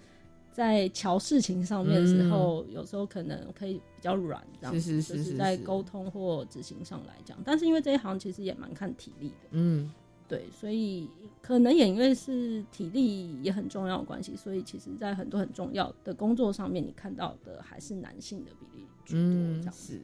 [0.53, 7.39] 在瞧事情上面的时候，有时候可能可以比较软，这样子是是是就是在沟通或执行上来讲。
[7.45, 9.91] 但是因为这一行其实也蛮看体力的，嗯，
[10.31, 11.11] 对，所以
[11.43, 20.01] 可能也因为是体力也很重要的关系，所以其实在很多很重要的工作上面，你看到的还是男性的比例居多，这样是。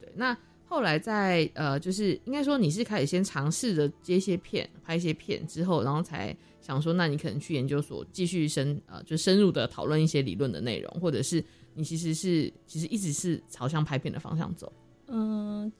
[0.00, 14.72] 对，那后来在呃，就是应该说你是开始先尝试着接一些片，拍一些片之后，然后才想说，那你可能去研究所继续深呃，就深入的讨论一些理论的内容，或者是你其实是其实一直是朝向拍片的方向走。
[15.08, 15.72] 嗯，诶，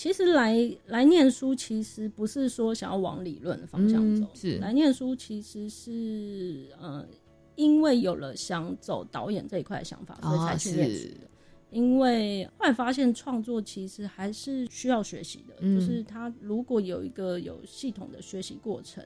[0.00, 4.56] 其实来来念书，其实不是说想要往理论的方向走，嗯是。
[4.56, 7.06] 来念书其实是呃，
[7.54, 11.28] 因为有了想走导演这一块的想法，所以才去念书的。
[11.70, 15.78] 因为后来发现创作其实还是需要学习的，嗯。
[15.78, 19.04] 就是他如果有一个有系统的学习过程，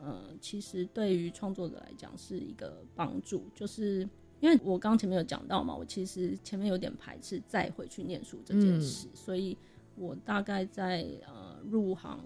[0.00, 3.44] 呃，其实对于创作者来讲是一个帮助。
[3.54, 4.08] 就是
[4.40, 9.54] 因为我刚刚前面有讲到嘛，我其实前面有点排斥再回去念书这件事，所以
[9.98, 12.20] 我大概在呃入行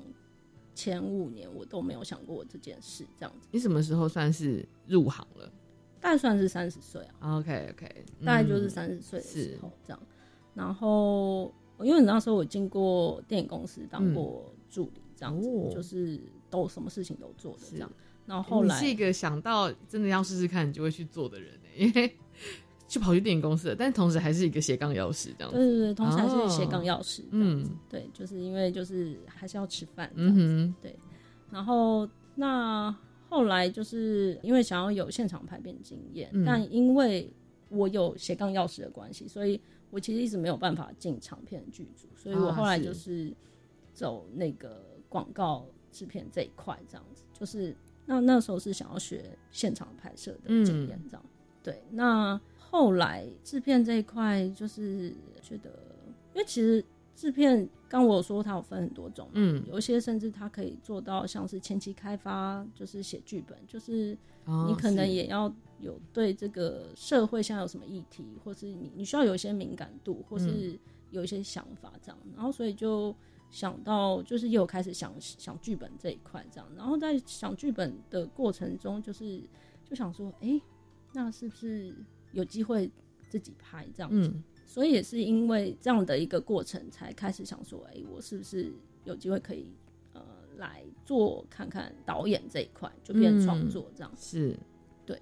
[0.75, 3.49] 前五年我都没有想过这件事，这样子。
[3.51, 5.53] 你什么时候算是入行了
[6.01, 7.39] 大概算是三十岁啊。
[7.39, 10.03] ？OK OK，大概就是三十岁的时候这样。
[10.55, 16.21] 然后，因为你那时候我进过电影公司当过助理，这样子、哦就是
[16.51, 17.91] 都什么事情都做的这样。
[18.27, 22.17] 然后来你是一个想到真的要试试看，你就会去做的人呢、因为
[22.93, 25.57] 就跑去电影公司了，但同时还是一个斜杠钥匙这样子。
[25.57, 30.95] 对对对，同时还是哦斜杠钥匙，嗯，对，就是因为就是还是要吃饭，嗯哼，对。
[31.51, 32.95] 然后那
[33.31, 37.33] 后来就是因为想要有现场排片经验，嗯但因为
[37.71, 43.37] 我有斜杠钥匙的关系，所以我其实一直没有办法进长片剧组，所以我啊后来就是是
[43.95, 47.25] 走那个广告制片这一块，这样子。
[47.33, 47.75] 就是
[48.05, 51.25] 那那时候是想要学现场拍摄的经验，这样。
[51.63, 52.39] 对，那
[52.73, 55.71] 后来制片这一块就是觉得，
[56.35, 56.83] 因为其实
[57.15, 59.63] 制片刚我有说它有分很多种，嗯。
[59.69, 64.17] 有一些甚至它可以做到像是前期开发，就是写剧本，就是
[64.47, 70.79] 哦你可能也要有对这个社会现在有什么议题，或是你你需要有一些敏感度，或是嗯。
[71.13, 73.15] 有一些想法这样，然后所以就
[73.51, 79.43] 想到就是也有开始想想剧本这一块这样，然后在想剧本的过程中，就是
[79.85, 80.59] 就想说，哎、
[81.13, 81.95] 那是不是
[82.33, 82.91] 有机会
[83.29, 84.29] 自己拍这样子？
[84.29, 88.73] 嗯所以也是因为这样的一个过程，才开始想说，哎、我是不是
[89.05, 89.67] 有机会可以
[90.15, 90.23] 呃
[90.57, 94.11] 来做看看导演这一块，就变成创作这样。
[94.17, 94.59] 是，
[95.05, 95.21] 对，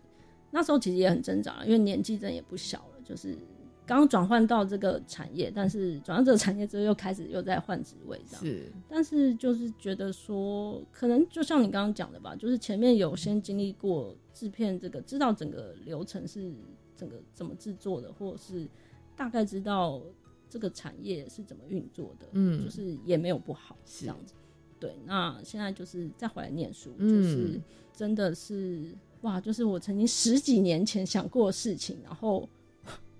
[0.52, 3.36] 那时候其实也很挣扎，因为年纪真的也不小了，就是
[3.84, 8.44] 刚转换到这个产业，但是转到这个产业之后又开始又在换职位这样。
[8.44, 16.52] 是，但是就是觉得说，可能就像你刚刚讲的吧，就是前面有先经历过制片这个，知道整个流程是
[17.00, 18.68] 整个怎么制作的，或者是
[19.16, 20.02] 大概知道
[20.50, 24.34] 这个产业是怎么运作的，嗯就是也没有不好是这样子。
[24.78, 27.60] 对，那现在就是再回来念书，嗯就是
[27.94, 32.46] 真的是哇，就是我曾经十几年前想过的事情，然后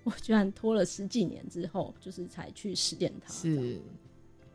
[0.05, 3.33] 我居然拖了十几年之后，就是才去实践它。
[3.33, 3.81] 是，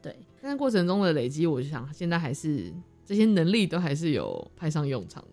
[0.04, 0.16] 对。
[0.40, 2.72] 但是过程中的累积，我就想现在还是
[3.04, 5.26] 这些能力都还是有派上用场。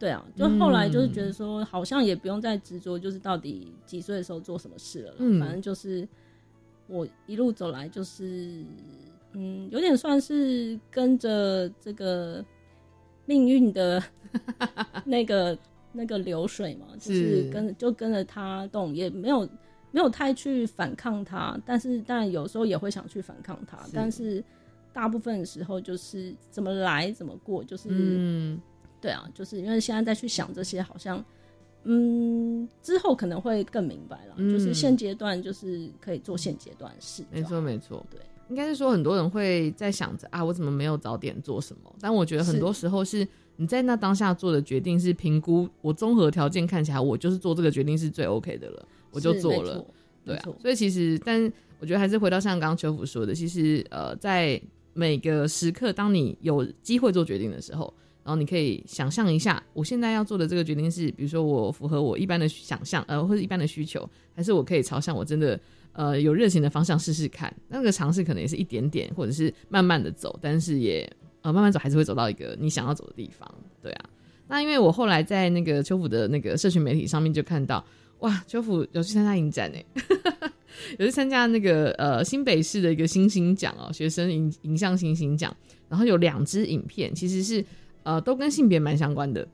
[0.00, 1.26] 对啊，就后来就是觉嗯。
[1.26, 5.14] 得说，好像也不用再执着，就是到底几岁的时候做什么事了。
[5.18, 5.38] 嗯。
[5.38, 6.08] 反正就是
[6.88, 8.64] 我一路走来，就是
[9.34, 12.44] 嗯，有点算是跟着这个
[13.26, 14.02] 命运的
[15.04, 15.56] 那个
[15.92, 19.48] 那个流水嘛，就是是跟就跟着它动，也没有
[19.92, 24.42] 没有太去反抗它，但是但有时候也会想去反抗它，但是
[24.92, 28.60] 大部分的时候就是怎么来怎么过，就是嗯，
[29.00, 31.24] 对啊，就是因为现在再去想这些，好像
[31.84, 41.94] 嗯之后可能会更明白了，嗯就是现阶段就是可以做现阶段的事，没错没错，对，应该是说很多人会在想着啊，我怎么没有早点做什么？
[42.00, 43.26] 但我觉得很多时候是
[43.56, 49.84] 你在那当下做的决定是评估我综合条件看起来，我就是做这个决定是最 OK 的了，我就做了
[50.24, 50.48] 对啊。
[50.60, 54.60] 所以其实，但我觉得还是回到像刚刚邱福说的，其实呃，在
[54.92, 57.92] 每个时刻，当你有机会做决定的时候，
[58.30, 65.58] 然后你可以想象一下，我现在要做的这个决定是，比如说我符合我一般的想象，呃，或者一般的需求，还是我可以朝向我真的
[65.94, 67.52] 呃有热情的方向试试看。
[67.66, 71.12] 那个尝试可能也是一点点，或者是慢慢的走，但是也
[71.42, 73.52] 呃慢慢走，还是会走到一个你想要走的地方。
[73.82, 74.08] 对啊，
[74.46, 77.84] 那因为我后来在那个邱府的那个社群媒体上面就看到，
[78.20, 79.84] 哇，邱府有去参加影展哎，
[81.00, 85.52] 有去参加那个呃新北市的一个星星奖哦，学生影影像星星奖，
[85.88, 87.64] 然后有两支影片其实是
[88.10, 89.46] 呃都跟性别蛮相关的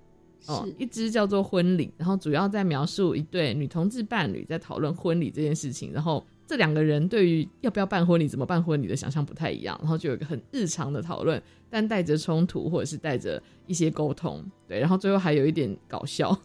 [0.46, 16.38] 哦是，一支叫做婚礼，然后主要在描述一对女同志伴侣在讨论婚礼这件事情，然后这两个人对于要不要办婚礼、怎么办婚礼的想象不太一样，然后就有一个很日常的讨论，但带着冲突或者是带着一些沟通，对，然后最后还有一点搞笑，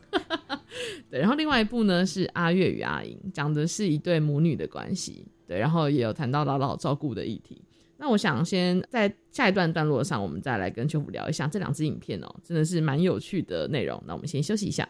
[1.12, 7.62] 对，然后另外一部呢是阿月与阿英，讲的是一对母女的关系，对，然后也有谈到老老照顾的议题。
[8.01, 14.01] 那我想先在下一段段落上，我们再来跟秋虎聊一下这两支影片哦，真的是蛮有趣的内容。
[14.07, 14.89] 那我们先休息一下。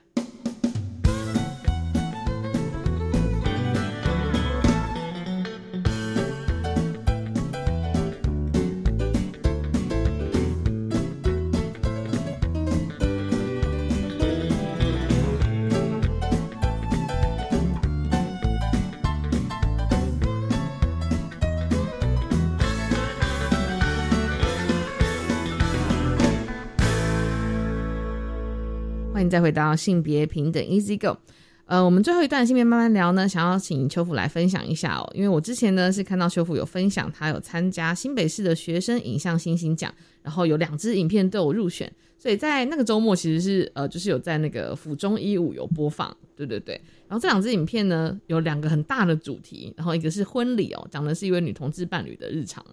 [29.31, 31.17] 再回到性别平等 Easy Go。
[31.65, 39.89] 呃，我们最后一段性别慢慢聊呢，想要请邱福来分享一下哦，因为我之前呢是看到邱福有分享，他有参加新北市的学生影像星星奖，
[40.21, 46.73] 然后有两支影片都有入选，所以在那个周末其实是呃就是有在那个府中一五有播放，对对对。
[47.07, 52.65] 然后这两支影片呢有两个很大的主题，然后一个是婚礼哦，讲的是一位女同志伴侣的日常，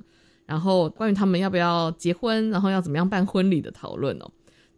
[0.45, 4.29] 然后关于他们要不要结婚，然后要怎么样办婚礼的讨论哦。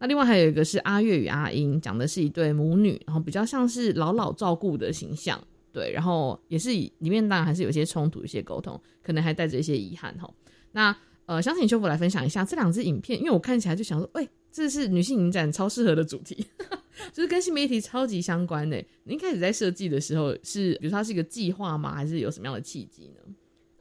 [0.01, 5.39] 那另外还有一个是阿月与阿英，讲的是一对母女，然后比较像是老老照顾的形象，
[5.71, 10.27] 对，然后也是以里面当然还是有些冲突、一些沟通，可能还带着一些遗憾哈。
[10.71, 10.95] 那
[11.27, 16.45] 呃，想请修福来分享一下这两支影片，因为我看起来就想说，喂、这是女性影展超适合的主题，
[17.13, 18.83] 就是跟新媒体超级相关的。
[19.03, 21.93] 你一开始在设计的时候是，比如说它是一个计划吗？
[21.93, 23.35] 还是有什么样的契机呢？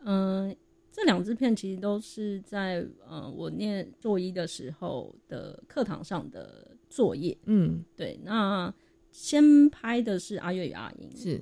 [0.04, 0.54] 嗯、
[0.92, 7.36] 这两支片其实都是在呃我念作一的时候的课堂上的作业。
[7.46, 8.18] 嗯，对。
[8.24, 8.72] 那
[9.10, 11.40] 先拍的是阿月与阿英，是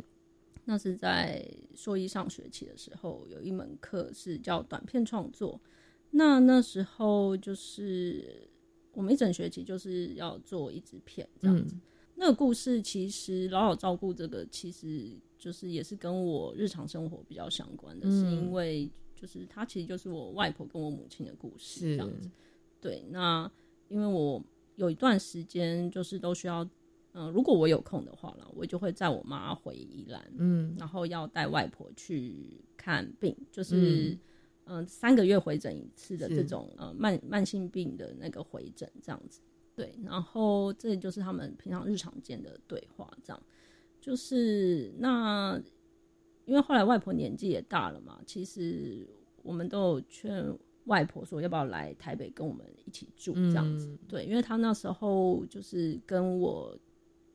[0.65, 5.61] 那是在硕一上学期的时候，有一门课是叫短片创作。
[6.11, 8.49] 那那时候就是
[8.93, 11.75] 我们一整学期就是要做一支片这样子。
[11.75, 11.81] 嗯
[12.21, 18.91] 那个故事其实老老照顾这个，其实就是也是跟我日常生活比较相关的，嗯是因为
[19.21, 22.31] 就是它其实就是我外婆跟我母亲的故事这样子。
[22.81, 23.51] 对，那
[23.89, 24.41] 因为我
[24.77, 26.63] 有一段时间就是都需要，
[27.13, 30.77] 嗯、如果我有空的话啦，我就会载我妈回宜兰，嗯。
[30.79, 34.17] 然后要带外婆去看病，就是
[34.67, 39.41] 嗯、呃三个月回诊一次的这种呃慢慢性病的那个回诊这样子。
[39.75, 43.43] 对，然后这就是他们平常日常间的对话，这样。
[44.01, 45.61] 就是那
[46.49, 49.07] 因为后来外婆年纪也大了嘛，其实
[49.43, 50.45] 我们都有劝
[50.87, 53.87] 外婆说要不要来台北跟我们一起住这样子。
[53.87, 56.75] 嗯对，因为她那时候就是跟我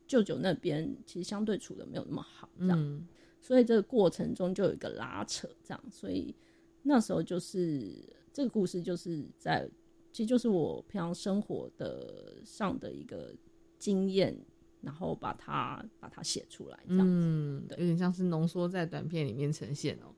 [0.06, 3.06] 舅舅那边其实相对处的没有那么好，这样，嗯
[3.40, 6.34] 所以这个过程中就有一个拉扯，这样，所以
[6.82, 7.94] 那时候就是
[8.32, 9.68] 这个故事就是在，
[10.10, 13.32] 其实就是我平常生活的上的一个
[13.78, 14.36] 经验，
[14.84, 17.12] 然后把它把它写出来，这样子。
[17.14, 20.12] 嗯，有点像是浓缩在短片里面呈现哦。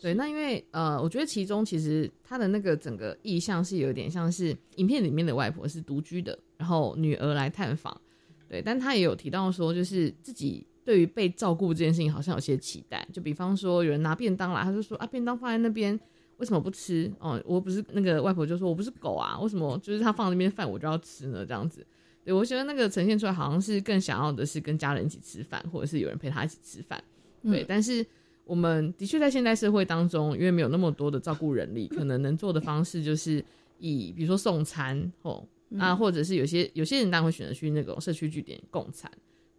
[0.00, 8.00] 对，那因为呃，我觉得其中其实他的那个整个意象是有点像是影片里面的外婆是独居的，然后女儿来探访，
[8.48, 15.98] 对，但他也有提到说，就是自己对于被照顾这件事情好像有些期待，就比方说有人拿便当来，他就说啊，便当放在那边。
[16.38, 17.12] 为什么不吃？
[17.20, 21.46] 哦，我不是那个外婆就说，我不是狗啊，为什么就是他放那边饭我就要吃呢？
[21.46, 21.86] 这样子，
[22.24, 27.02] 对我觉得那个呈现出来好像是更想要的是跟家人一起吃饭，或者是有人陪他一起吃饭。
[27.42, 28.04] 对，嗯但是
[28.44, 33.44] 我们的确在现代社会当中，因为没有那么多的照顾人力，可能能做的方式就是
[33.78, 35.44] 以比如说送餐哦
[35.78, 39.10] 啊，嗯或者是有些有些人当然会选择去那种社区据点供餐。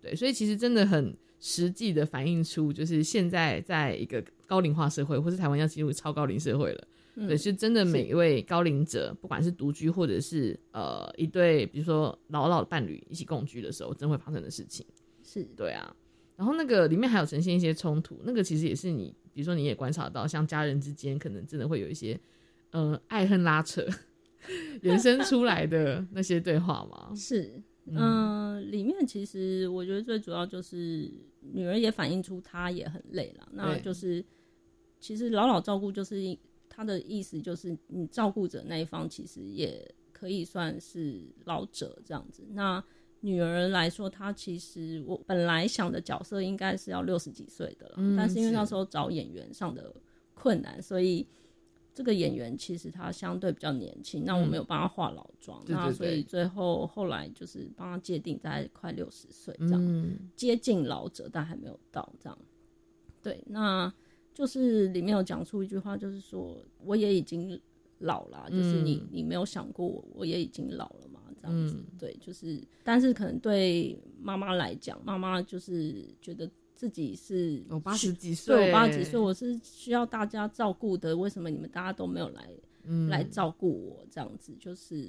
[0.01, 6.87] 对，所以其实真的很实际的反映出，就是现在在一个高龄化社会，或是台湾要进入超高龄社会了。
[7.15, 7.27] 嗯。
[7.27, 14.85] 对，是真的每一位高龄者，不管是独居或者是呃一对，比如说老老伴侣一起共居的时候，真会发生的事情。
[15.23, 15.95] 是对啊，
[16.35, 22.19] 然后那个里面还有呈现一些冲突，那个其实也是你，比如说你也观察到，像家人之间可能真的会有一些
[22.71, 23.85] 呃爱恨拉扯
[24.83, 27.13] 延伸出来的那些对话吗？
[27.15, 27.95] 是，嗯。
[27.97, 31.09] 嗯、里面其实我觉得最主要就是
[31.39, 34.23] 女儿也反映出她也很累了，那就是
[34.99, 36.21] 其实老老照顾就是
[36.73, 42.43] 她的意思就是你照顾者那一方其实也可以算是老者这样子。
[42.51, 42.83] 那
[43.19, 49.93] 女儿来说，她其实我本来想的角色应该是要六十几岁的了，嗯但是因为那时候找演员上的
[50.33, 51.27] 困难，所以。
[51.95, 62.35] 这个演员其实他相对比较年轻，那我没有帮他化老妆，嗯对对对那所以最后后来就是帮他界定在快六十岁这样，嗯接近老者但还没有到这样。
[63.21, 63.93] 对，那
[64.33, 67.59] 就是里面有讲出一句话，就是说我也已经
[67.99, 71.75] 老了，就是你嗯你没有想过我我也已经老了嘛，这样子。
[71.77, 76.49] 嗯对，就是但是可能对妈妈来讲，妈妈就是觉得。
[76.75, 81.15] 自己是我八十几岁对我八十几岁，我是需要大家照顾的。
[81.15, 82.49] 为什么你们大家都没有来、
[82.83, 84.05] 嗯来照顾我？
[84.11, 85.07] 这样子就是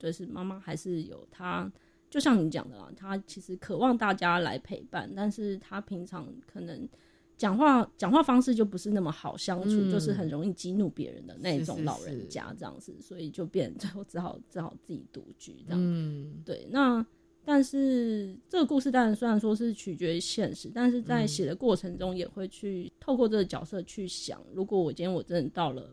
[0.00, 1.70] 就是妈妈还是有她，
[2.10, 6.88] 就像你讲的啦，她其实渴望大家来陪伴，但是她平常可能
[7.36, 15.80] 讲话讲话方式就不是那么好相处，嗯就是很容易激怒别人的那种老人家这样子，所以就变 最后只好只好自己独居这样。
[15.80, 16.40] 嗯。
[16.44, 17.04] 对，那
[17.44, 25.92] 但是这个故事当然虽然说是取决于现实，但是在嗯写的过程中也会去透过这个角色去想，如果我今天我真的到了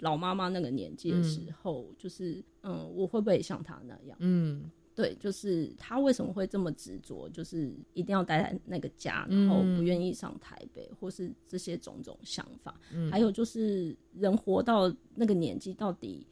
[0.00, 4.16] 老妈妈那个年纪的时候，就是嗯，我会不会像她那样？
[4.20, 12.80] 嗯对，就是他为什么会这么执着，就是一定要待在那个家，然后不愿意上台北，或是这些种种想法。
[12.90, 16.26] 嗯还有就是人活到那个年纪，到底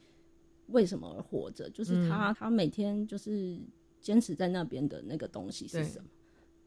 [0.69, 1.69] 为什么而活着？
[1.69, 3.55] 就是他，他每天就是
[4.01, 6.09] 坚持在那边的那个东西是什么？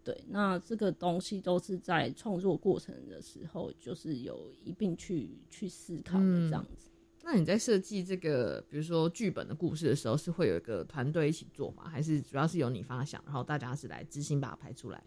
[0.04, 6.87] 对，那这个东西都是在创作过程的时候，就是有一并去去思考的这样子。
[7.30, 11.86] 那你在设计这个，比如说剧本的故事的时候，是会有一个团队一起做吗？
[11.86, 15.04] 还是主要是由你发想，然后大家是来执行把它拍出来？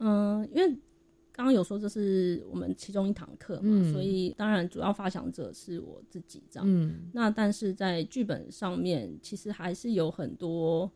[0.00, 0.68] 嗯，因为
[1.32, 6.66] 刚刚有说这是我们其中一堂课嘛，嗯所以当然主要发想者是我自己这样。
[6.68, 10.92] 嗯那但是在剧本上面，其实还是有很多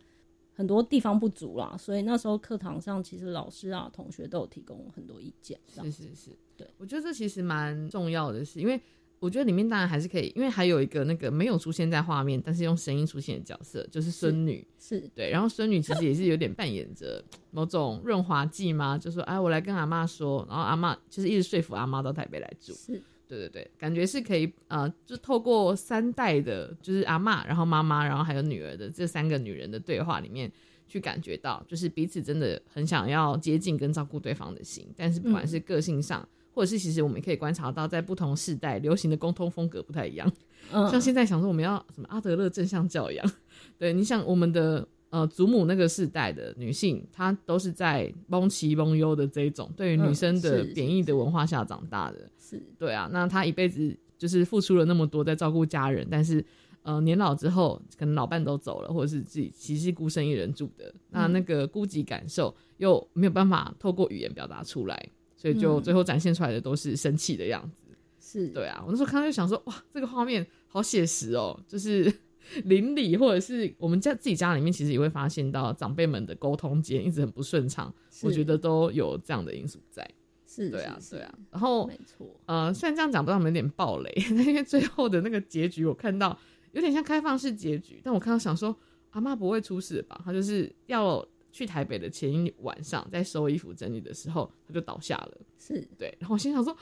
[0.53, 5.59] 很多地方不足啦，所以那时候课堂上其实老师啊、同学都有提供很多意见。
[5.67, 8.79] 是是是，对，我觉得这其实蛮重要的是，因为
[9.21, 14.67] 我觉得里面当然还是可以，因为还有一个那个没有出现在画面，但是用声音出现的角色，就是孙女。
[14.79, 22.73] 是对，然后孙女其实也是有点扮演着某种润滑剂嘛，就说哎，我来跟阿妈说，然后阿妈就是一直说服阿妈到台北来住。
[22.73, 30.51] 是，对对对，感觉是可以呃，就透过三代的，就是阿妈，然后妈妈，然后还有女儿的这三个女人的对话里面，
[30.89, 40.31] 去感觉到，就是彼此真的很想要接近跟照顾对方的心，但是不管是个性上，或者是其实我们可以观察到，在不同世代流行的沟通风格不太一样。
[40.73, 43.33] 嗯像现在想说我们要什么阿德勒正向教养，
[43.79, 52.31] 对你想我们的呃祖母那个世代的女性，她都是在蒙奇蒙优的这一种对于女嗯生的贬义的文化下长大的。
[52.39, 56.45] 是对啊，那她一辈子就是付出了那么多在照顾家人，但是
[56.83, 65.09] 呃年老之后，可能老伴都走了，或者是自己其实是孤身一人住的，那嗯那个孤寂感受又没有办法透过语言表达出来，
[65.41, 67.85] 所以就嗯最后展现出来的都是生气的样子。
[68.21, 72.13] 是，对啊，我那时候看到就想说，哇，这个画面好写实哦，就是
[72.65, 80.07] 邻里或者是我们家自己家里面，其实也会发现到长辈们的沟通间一直很不顺畅，我觉得都有这样的因素在。
[80.47, 81.35] 是，对啊，是对啊。
[81.51, 86.39] 然后没错，呃，虽然这样讲，不知道有点暴雷， 但因为最后的那个结局，我看到
[86.73, 88.77] 有点像开放式结局，但我看到想说，
[89.11, 90.21] 阿妈不会出事吧？
[90.25, 95.39] 她就是要去台北的前一晚上，在收衣服整理的时候，他就倒下了。
[95.59, 96.77] 是对，然后我心想说，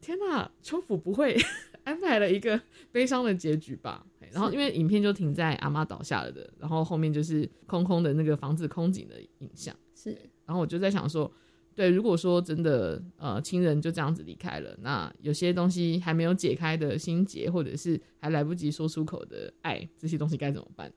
[0.00, 1.36] 天哪，秋府不会
[1.84, 2.60] 安排了一个
[2.90, 4.06] 悲伤的结局吧？
[4.32, 9.74] 然后因为影片就停在阿妈倒下了的，然后后面就是空空的那个房子空景的影像。
[9.94, 10.10] 是，
[10.44, 11.30] 然后我就在想说，
[11.74, 20.92] 对，如果说真的呃亲人就这样子离开了，那有些东西还没有解开的心结，或者是还来不及说出口的爱，这些东西该怎么办？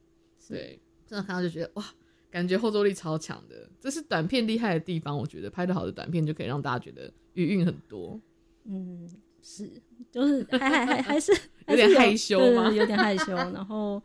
[0.47, 1.85] 对，真的看到就觉得哇，
[2.29, 5.17] 感觉后坐力超强的，这是短片厉害的地方。
[5.17, 8.19] 我觉得拍的好的短片就可以让大家觉得余韵很多。
[8.65, 9.07] 嗯，
[9.41, 9.71] 是，
[10.11, 11.31] 就是还还还还是
[11.69, 14.01] 有点害羞吗有点害羞，然后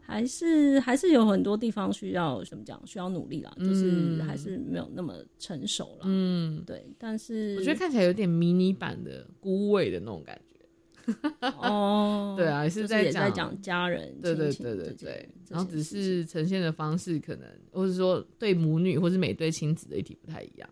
[0.00, 6.02] 还是 还是有很多地方需要怎么讲，需要努力啦，就是嗯还是没有那么成熟啦。
[6.04, 10.53] 嗯，对，但是我觉得看起来有点迷你版的孤味的那种感觉。
[11.40, 20.68] 哦，对啊，也就是在讲家人对对对对对，然后只是呈现的方式可能，或者说对母女或是每对亲子的议题不太一样。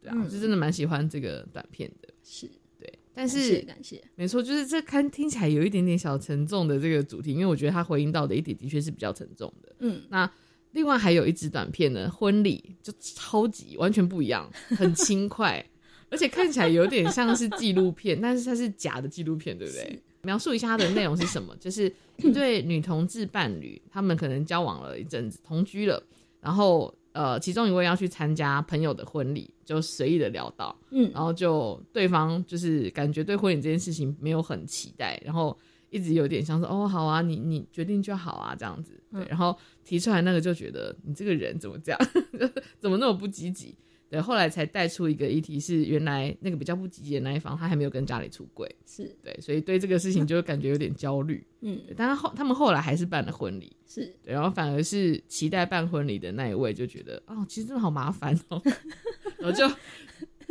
[0.00, 2.08] 对啊，嗯我是真的蛮喜欢这个短片的。
[2.22, 2.46] 是
[2.78, 9.74] 对，但感是谢感谢没错，就是这看听起来有一点点小沉重的这个主题，因为我觉得它回应到的一点的确是比较沉重的。
[9.80, 10.30] 嗯，那
[10.72, 15.64] 另外还有一支短片呢，婚礼就超级完全不一样，很轻快，
[16.10, 20.02] 而且看起来有点像是纪录片，但是它是假的纪录片，对不对？
[20.22, 21.54] 描述一下它的内容是什么？
[21.60, 26.02] 就是一对女同志伴侣，他们可能交往了一阵子，同居了，
[26.40, 35.56] 然后呃，其中一位要去参加朋友的婚礼，就随意的聊到，嗯然后就对方就是感觉对婚礼这件事情没有很期待，然后
[35.90, 42.00] 一直有点像说哦好啊，你你决定就好啊这样子，对，嗯然后提出来那个就觉得你这个人怎么这样，
[42.78, 43.74] 怎么那么不积极？
[44.10, 51.46] 对，后来才带出一个议题是，原来那个比较不积极的那一方，他还没有跟家里出轨，是对，所以对这个事情就感觉有点焦虑。
[51.60, 58.62] 嗯，但他后他们后来还是办了婚礼，是对，然后反而是期待办婚礼的那一位就觉得，哦，其实真的好麻烦哦，
[59.38, 59.68] 然后就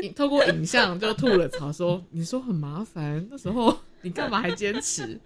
[0.04, 5.20] 影透过影像就吐了槽说，你说很麻烦，那时候你干嘛还坚持？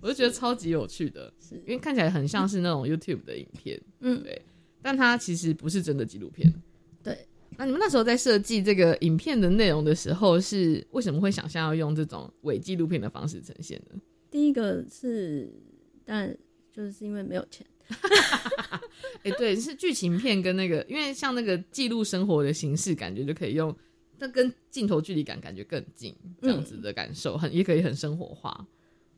[0.00, 1.32] 我就觉得超级有趣的，
[1.66, 4.42] 因为看起来很像是那种 YouTube 的影片，嗯对，
[4.82, 6.52] 但它其实不是真的纪录片。
[7.58, 14.00] 对，那你们那时候在设计这个影片的内容的时候，是为什么会想象要用这种伪纪录片的方式呈现呢？
[14.30, 15.52] 第一个是，
[16.04, 16.34] 但
[16.72, 17.66] 就是因为没有钱，
[19.24, 23.74] 哎、对，是剧情片跟那个，因为像那个记录生活的形式，感觉就可以用，
[24.18, 28.66] 那跟镜头距离感感觉更近，这样子的感受，很也可以很生活化。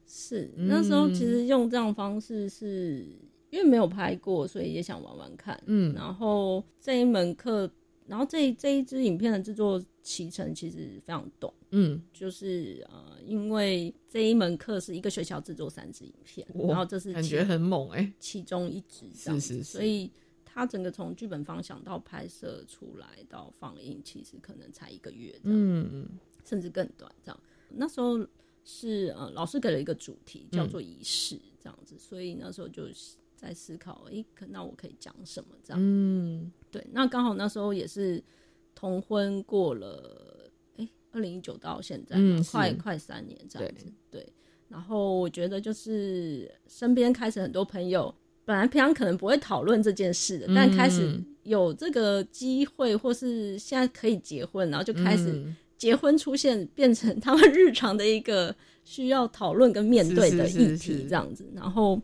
[0.07, 3.07] 是嗯那时候其实用这样方式是，
[3.51, 5.61] 因为没有拍过，所以也想玩玩看。
[5.67, 7.71] 嗯然后这一门课，
[8.11, 20.11] 然后这这一支影片的制作期程其实非常短，嗯，就是呃，因为这一门课是一个学校制作三支影片，然后这是感觉很猛哎、其中一支这样子，是是是所以
[20.45, 26.09] 它整个从剧本方向到拍摄出来到放映，其实可能才一个月这样，嗯
[26.45, 27.41] 甚至更短这样。
[27.69, 28.19] 那时候
[28.65, 32.89] 是呃，老师给了一个主题叫嗯做仪式这样子，所以那时候就
[33.41, 35.79] 在思考，诶，可那我可以讲什么这样？
[35.83, 38.23] 嗯，对，那刚好那时候也是
[38.75, 44.27] 同婚过了，诶，二零一九到现在，嗯快快三年这样子，对。
[44.69, 48.15] 然后我觉得就是身边开始很多朋友，
[48.45, 61.51] 本来平常可能不会讨论这件事的，嗯但开始有这个机会，或是现在可以结婚，然后就开始嗯结婚出现，变成他们 日常的一个需要讨论跟面对的议题，这样子。
[61.53, 62.01] 然后，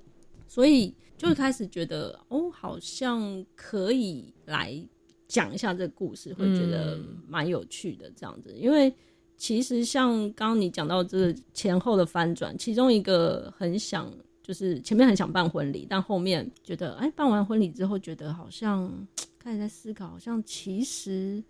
[0.49, 4.78] 所以就会开始觉得，哦，好像可以来
[5.26, 8.54] 讲一下这个故事，会觉得嗯蛮有趣的这样子。
[8.56, 8.94] 因为
[9.36, 14.12] 其实像刚刚你讲到这个前后的翻转，其中一个很想
[14.42, 19.06] 就是前面很想办婚礼，但后面觉得，哎，办完婚礼之后，觉得好像
[19.38, 21.42] 开始在思考，好像其实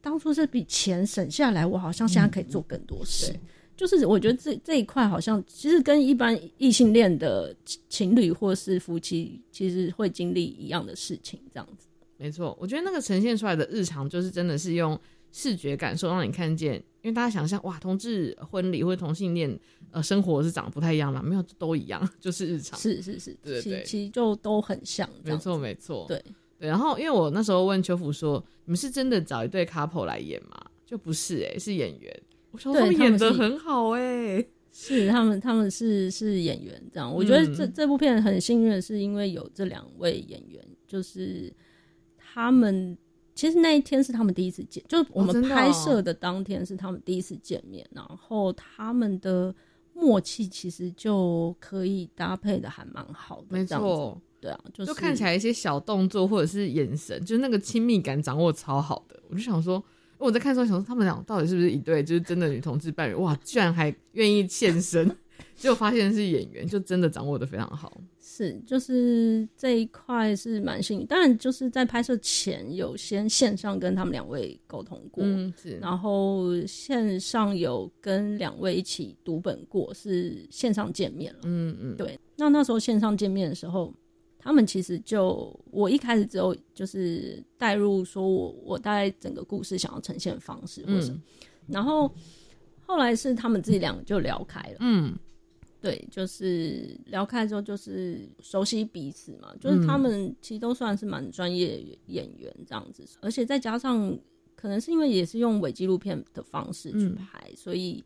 [0.00, 3.34] 当初这笔钱省下来，我好像现在可以做更多事。
[3.80, 11.86] 就是我觉得这这一块好像其实跟一般异性恋的情情侣或是夫妻，其实会经历一样的事情，这样子。
[12.18, 15.00] 没错，我觉得那个呈现出来的日常，就是真的是用
[15.32, 19.58] 视觉感受让你看见，因为大家想象哇，同志婚礼或者同性恋
[19.90, 22.78] 呃生活是长得不太一样嘛，没有都一样，就是日常。
[22.78, 26.22] 是是是，其对对其实就都很像，这没错没错，对
[26.58, 26.68] 对。
[26.68, 30.66] 然后因为我那时候问邱福说，你们是真的找一对 couple 来演吗？
[30.84, 32.22] 就不是哎、是演员。
[32.50, 37.12] 我说他们演的很好哎、是他们，他们是是演员这样。
[37.12, 41.52] 我觉得这、嗯这部片很幸运是，因为有这两位演员，就是
[42.16, 42.96] 他们
[43.34, 49.54] 其实那一天是他们第一次见，就是我们拍摄的当天是他们第一次见面，然后他们的
[49.92, 54.20] 默契其实就可以搭配的还蛮好的，没错。
[54.40, 59.22] 对啊，就是就看起来一些小动作或者是眼神，就是那个亲密感掌握超好的。
[59.28, 59.84] 我就想说，
[60.20, 63.14] 我在看的时候想说，他们俩到底是不是一对就是真的女同志伴侣？
[63.14, 65.08] 哇，居然还愿意现身，
[65.56, 68.00] 结果发现是演员，就真的掌握的非常好。
[68.20, 71.06] 是，就是这一块是蛮幸运。
[71.06, 81.40] 当然，就是在拍摄前有先线上跟他们两位沟通过，嗯是然后线上有跟两位一起读本过，是线上见面了。
[81.44, 82.18] 嗯嗯，对。
[82.36, 83.92] 那那时候线上见面的时候，
[84.40, 91.22] 他们其实就我一开始只有就是带入说我我大概整个故事想要呈现的方式或什么，嗯。
[91.68, 92.12] 然后
[92.86, 95.14] 后来是他们自己两个就聊开了，嗯，
[95.80, 104.18] 对，就是聊开之后就是熟悉彼此嘛，就是他们其实都算是蛮专业演员这样子，而且再加上
[104.56, 107.14] 可能是因为也是用伪纪录片的方式去嗯。
[107.14, 108.02] 拍，所以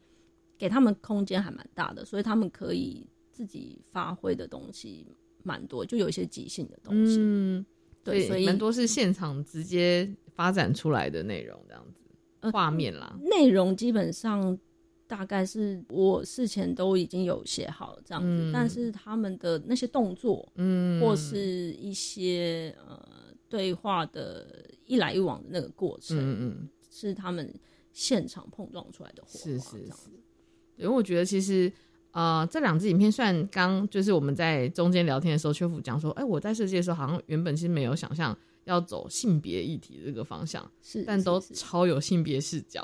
[0.58, 5.06] 给他们空间还蛮大的，所以他们可以自己发挥的东西
[5.44, 7.16] 蛮多，就有一些即兴的东西。
[7.20, 7.64] 嗯，
[8.02, 12.00] 对，所以蛮多是现场直接发展出来的内容，这样子
[12.40, 13.16] 呃画面啦。
[13.22, 14.58] 内容基本上
[15.06, 18.52] 大概是我事前都已经有写好这样子，嗯。
[18.52, 21.00] 但是他们的那些动作，嗯。
[21.00, 27.54] 或是一些呃对话的一来一往的那个过程，嗯嗯，是他们
[27.92, 30.10] 现场碰撞出来的火花，是是是，
[30.76, 31.72] 因为我觉得其实
[32.14, 38.36] 呃，这两支影片虽然刚就是我们在中间聊天的时候，邱福讲说，哎、我在设计的时候好像原本其实没有想象
[38.66, 42.80] 要走性别议题这个方向，是但都超有性别视角。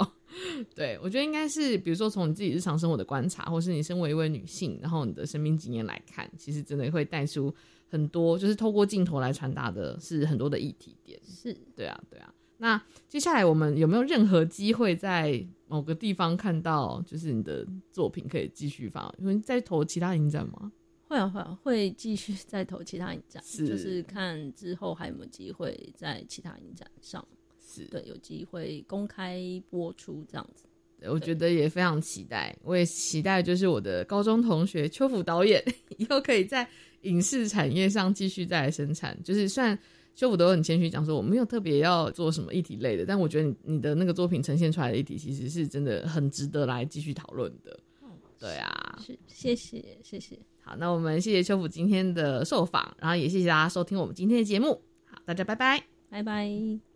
[0.74, 7.54] 对我觉得应该是，比如说从你自己日常生活的观察，或是你身为一位女性，然后你的生命经验来看，其实真的会带出
[7.88, 11.20] 很多，就是透过镜头来传达的是很多的议题点。
[11.24, 12.34] 是对啊，对啊。
[12.60, 19.12] 那接下来我们有没有任何机会在某个地方看到，就是你的作品可以继续放？
[19.18, 20.70] 因为在投其他影展吗？
[21.08, 27.26] 会啊会啊会继续再投其他影展，是就是看之后还有没有机会在其他影展上，
[27.58, 29.40] 是对有机会公开
[29.70, 30.66] 播出这样子。
[31.00, 35.64] 对我觉得也非常期待，我也期待就是我的高中同学邱福导演
[35.96, 36.68] 以后可以在
[37.00, 39.18] 影视产业上继续再来生产。
[39.24, 39.64] 就是虽
[40.20, 47.80] 然邱福都很谦虚讲说我没有特别要做什么议题类的，但我觉得你你的那个作品呈现出来的议题其实是真的很值得来继续讨论的。
[48.38, 50.38] 对啊，是谢谢谢谢。
[50.62, 54.82] 好，那我们谢谢邱福今天的受访，然后也谢谢大家收听我们今天的节目。
[55.04, 56.89] 好，大家拜拜，拜拜。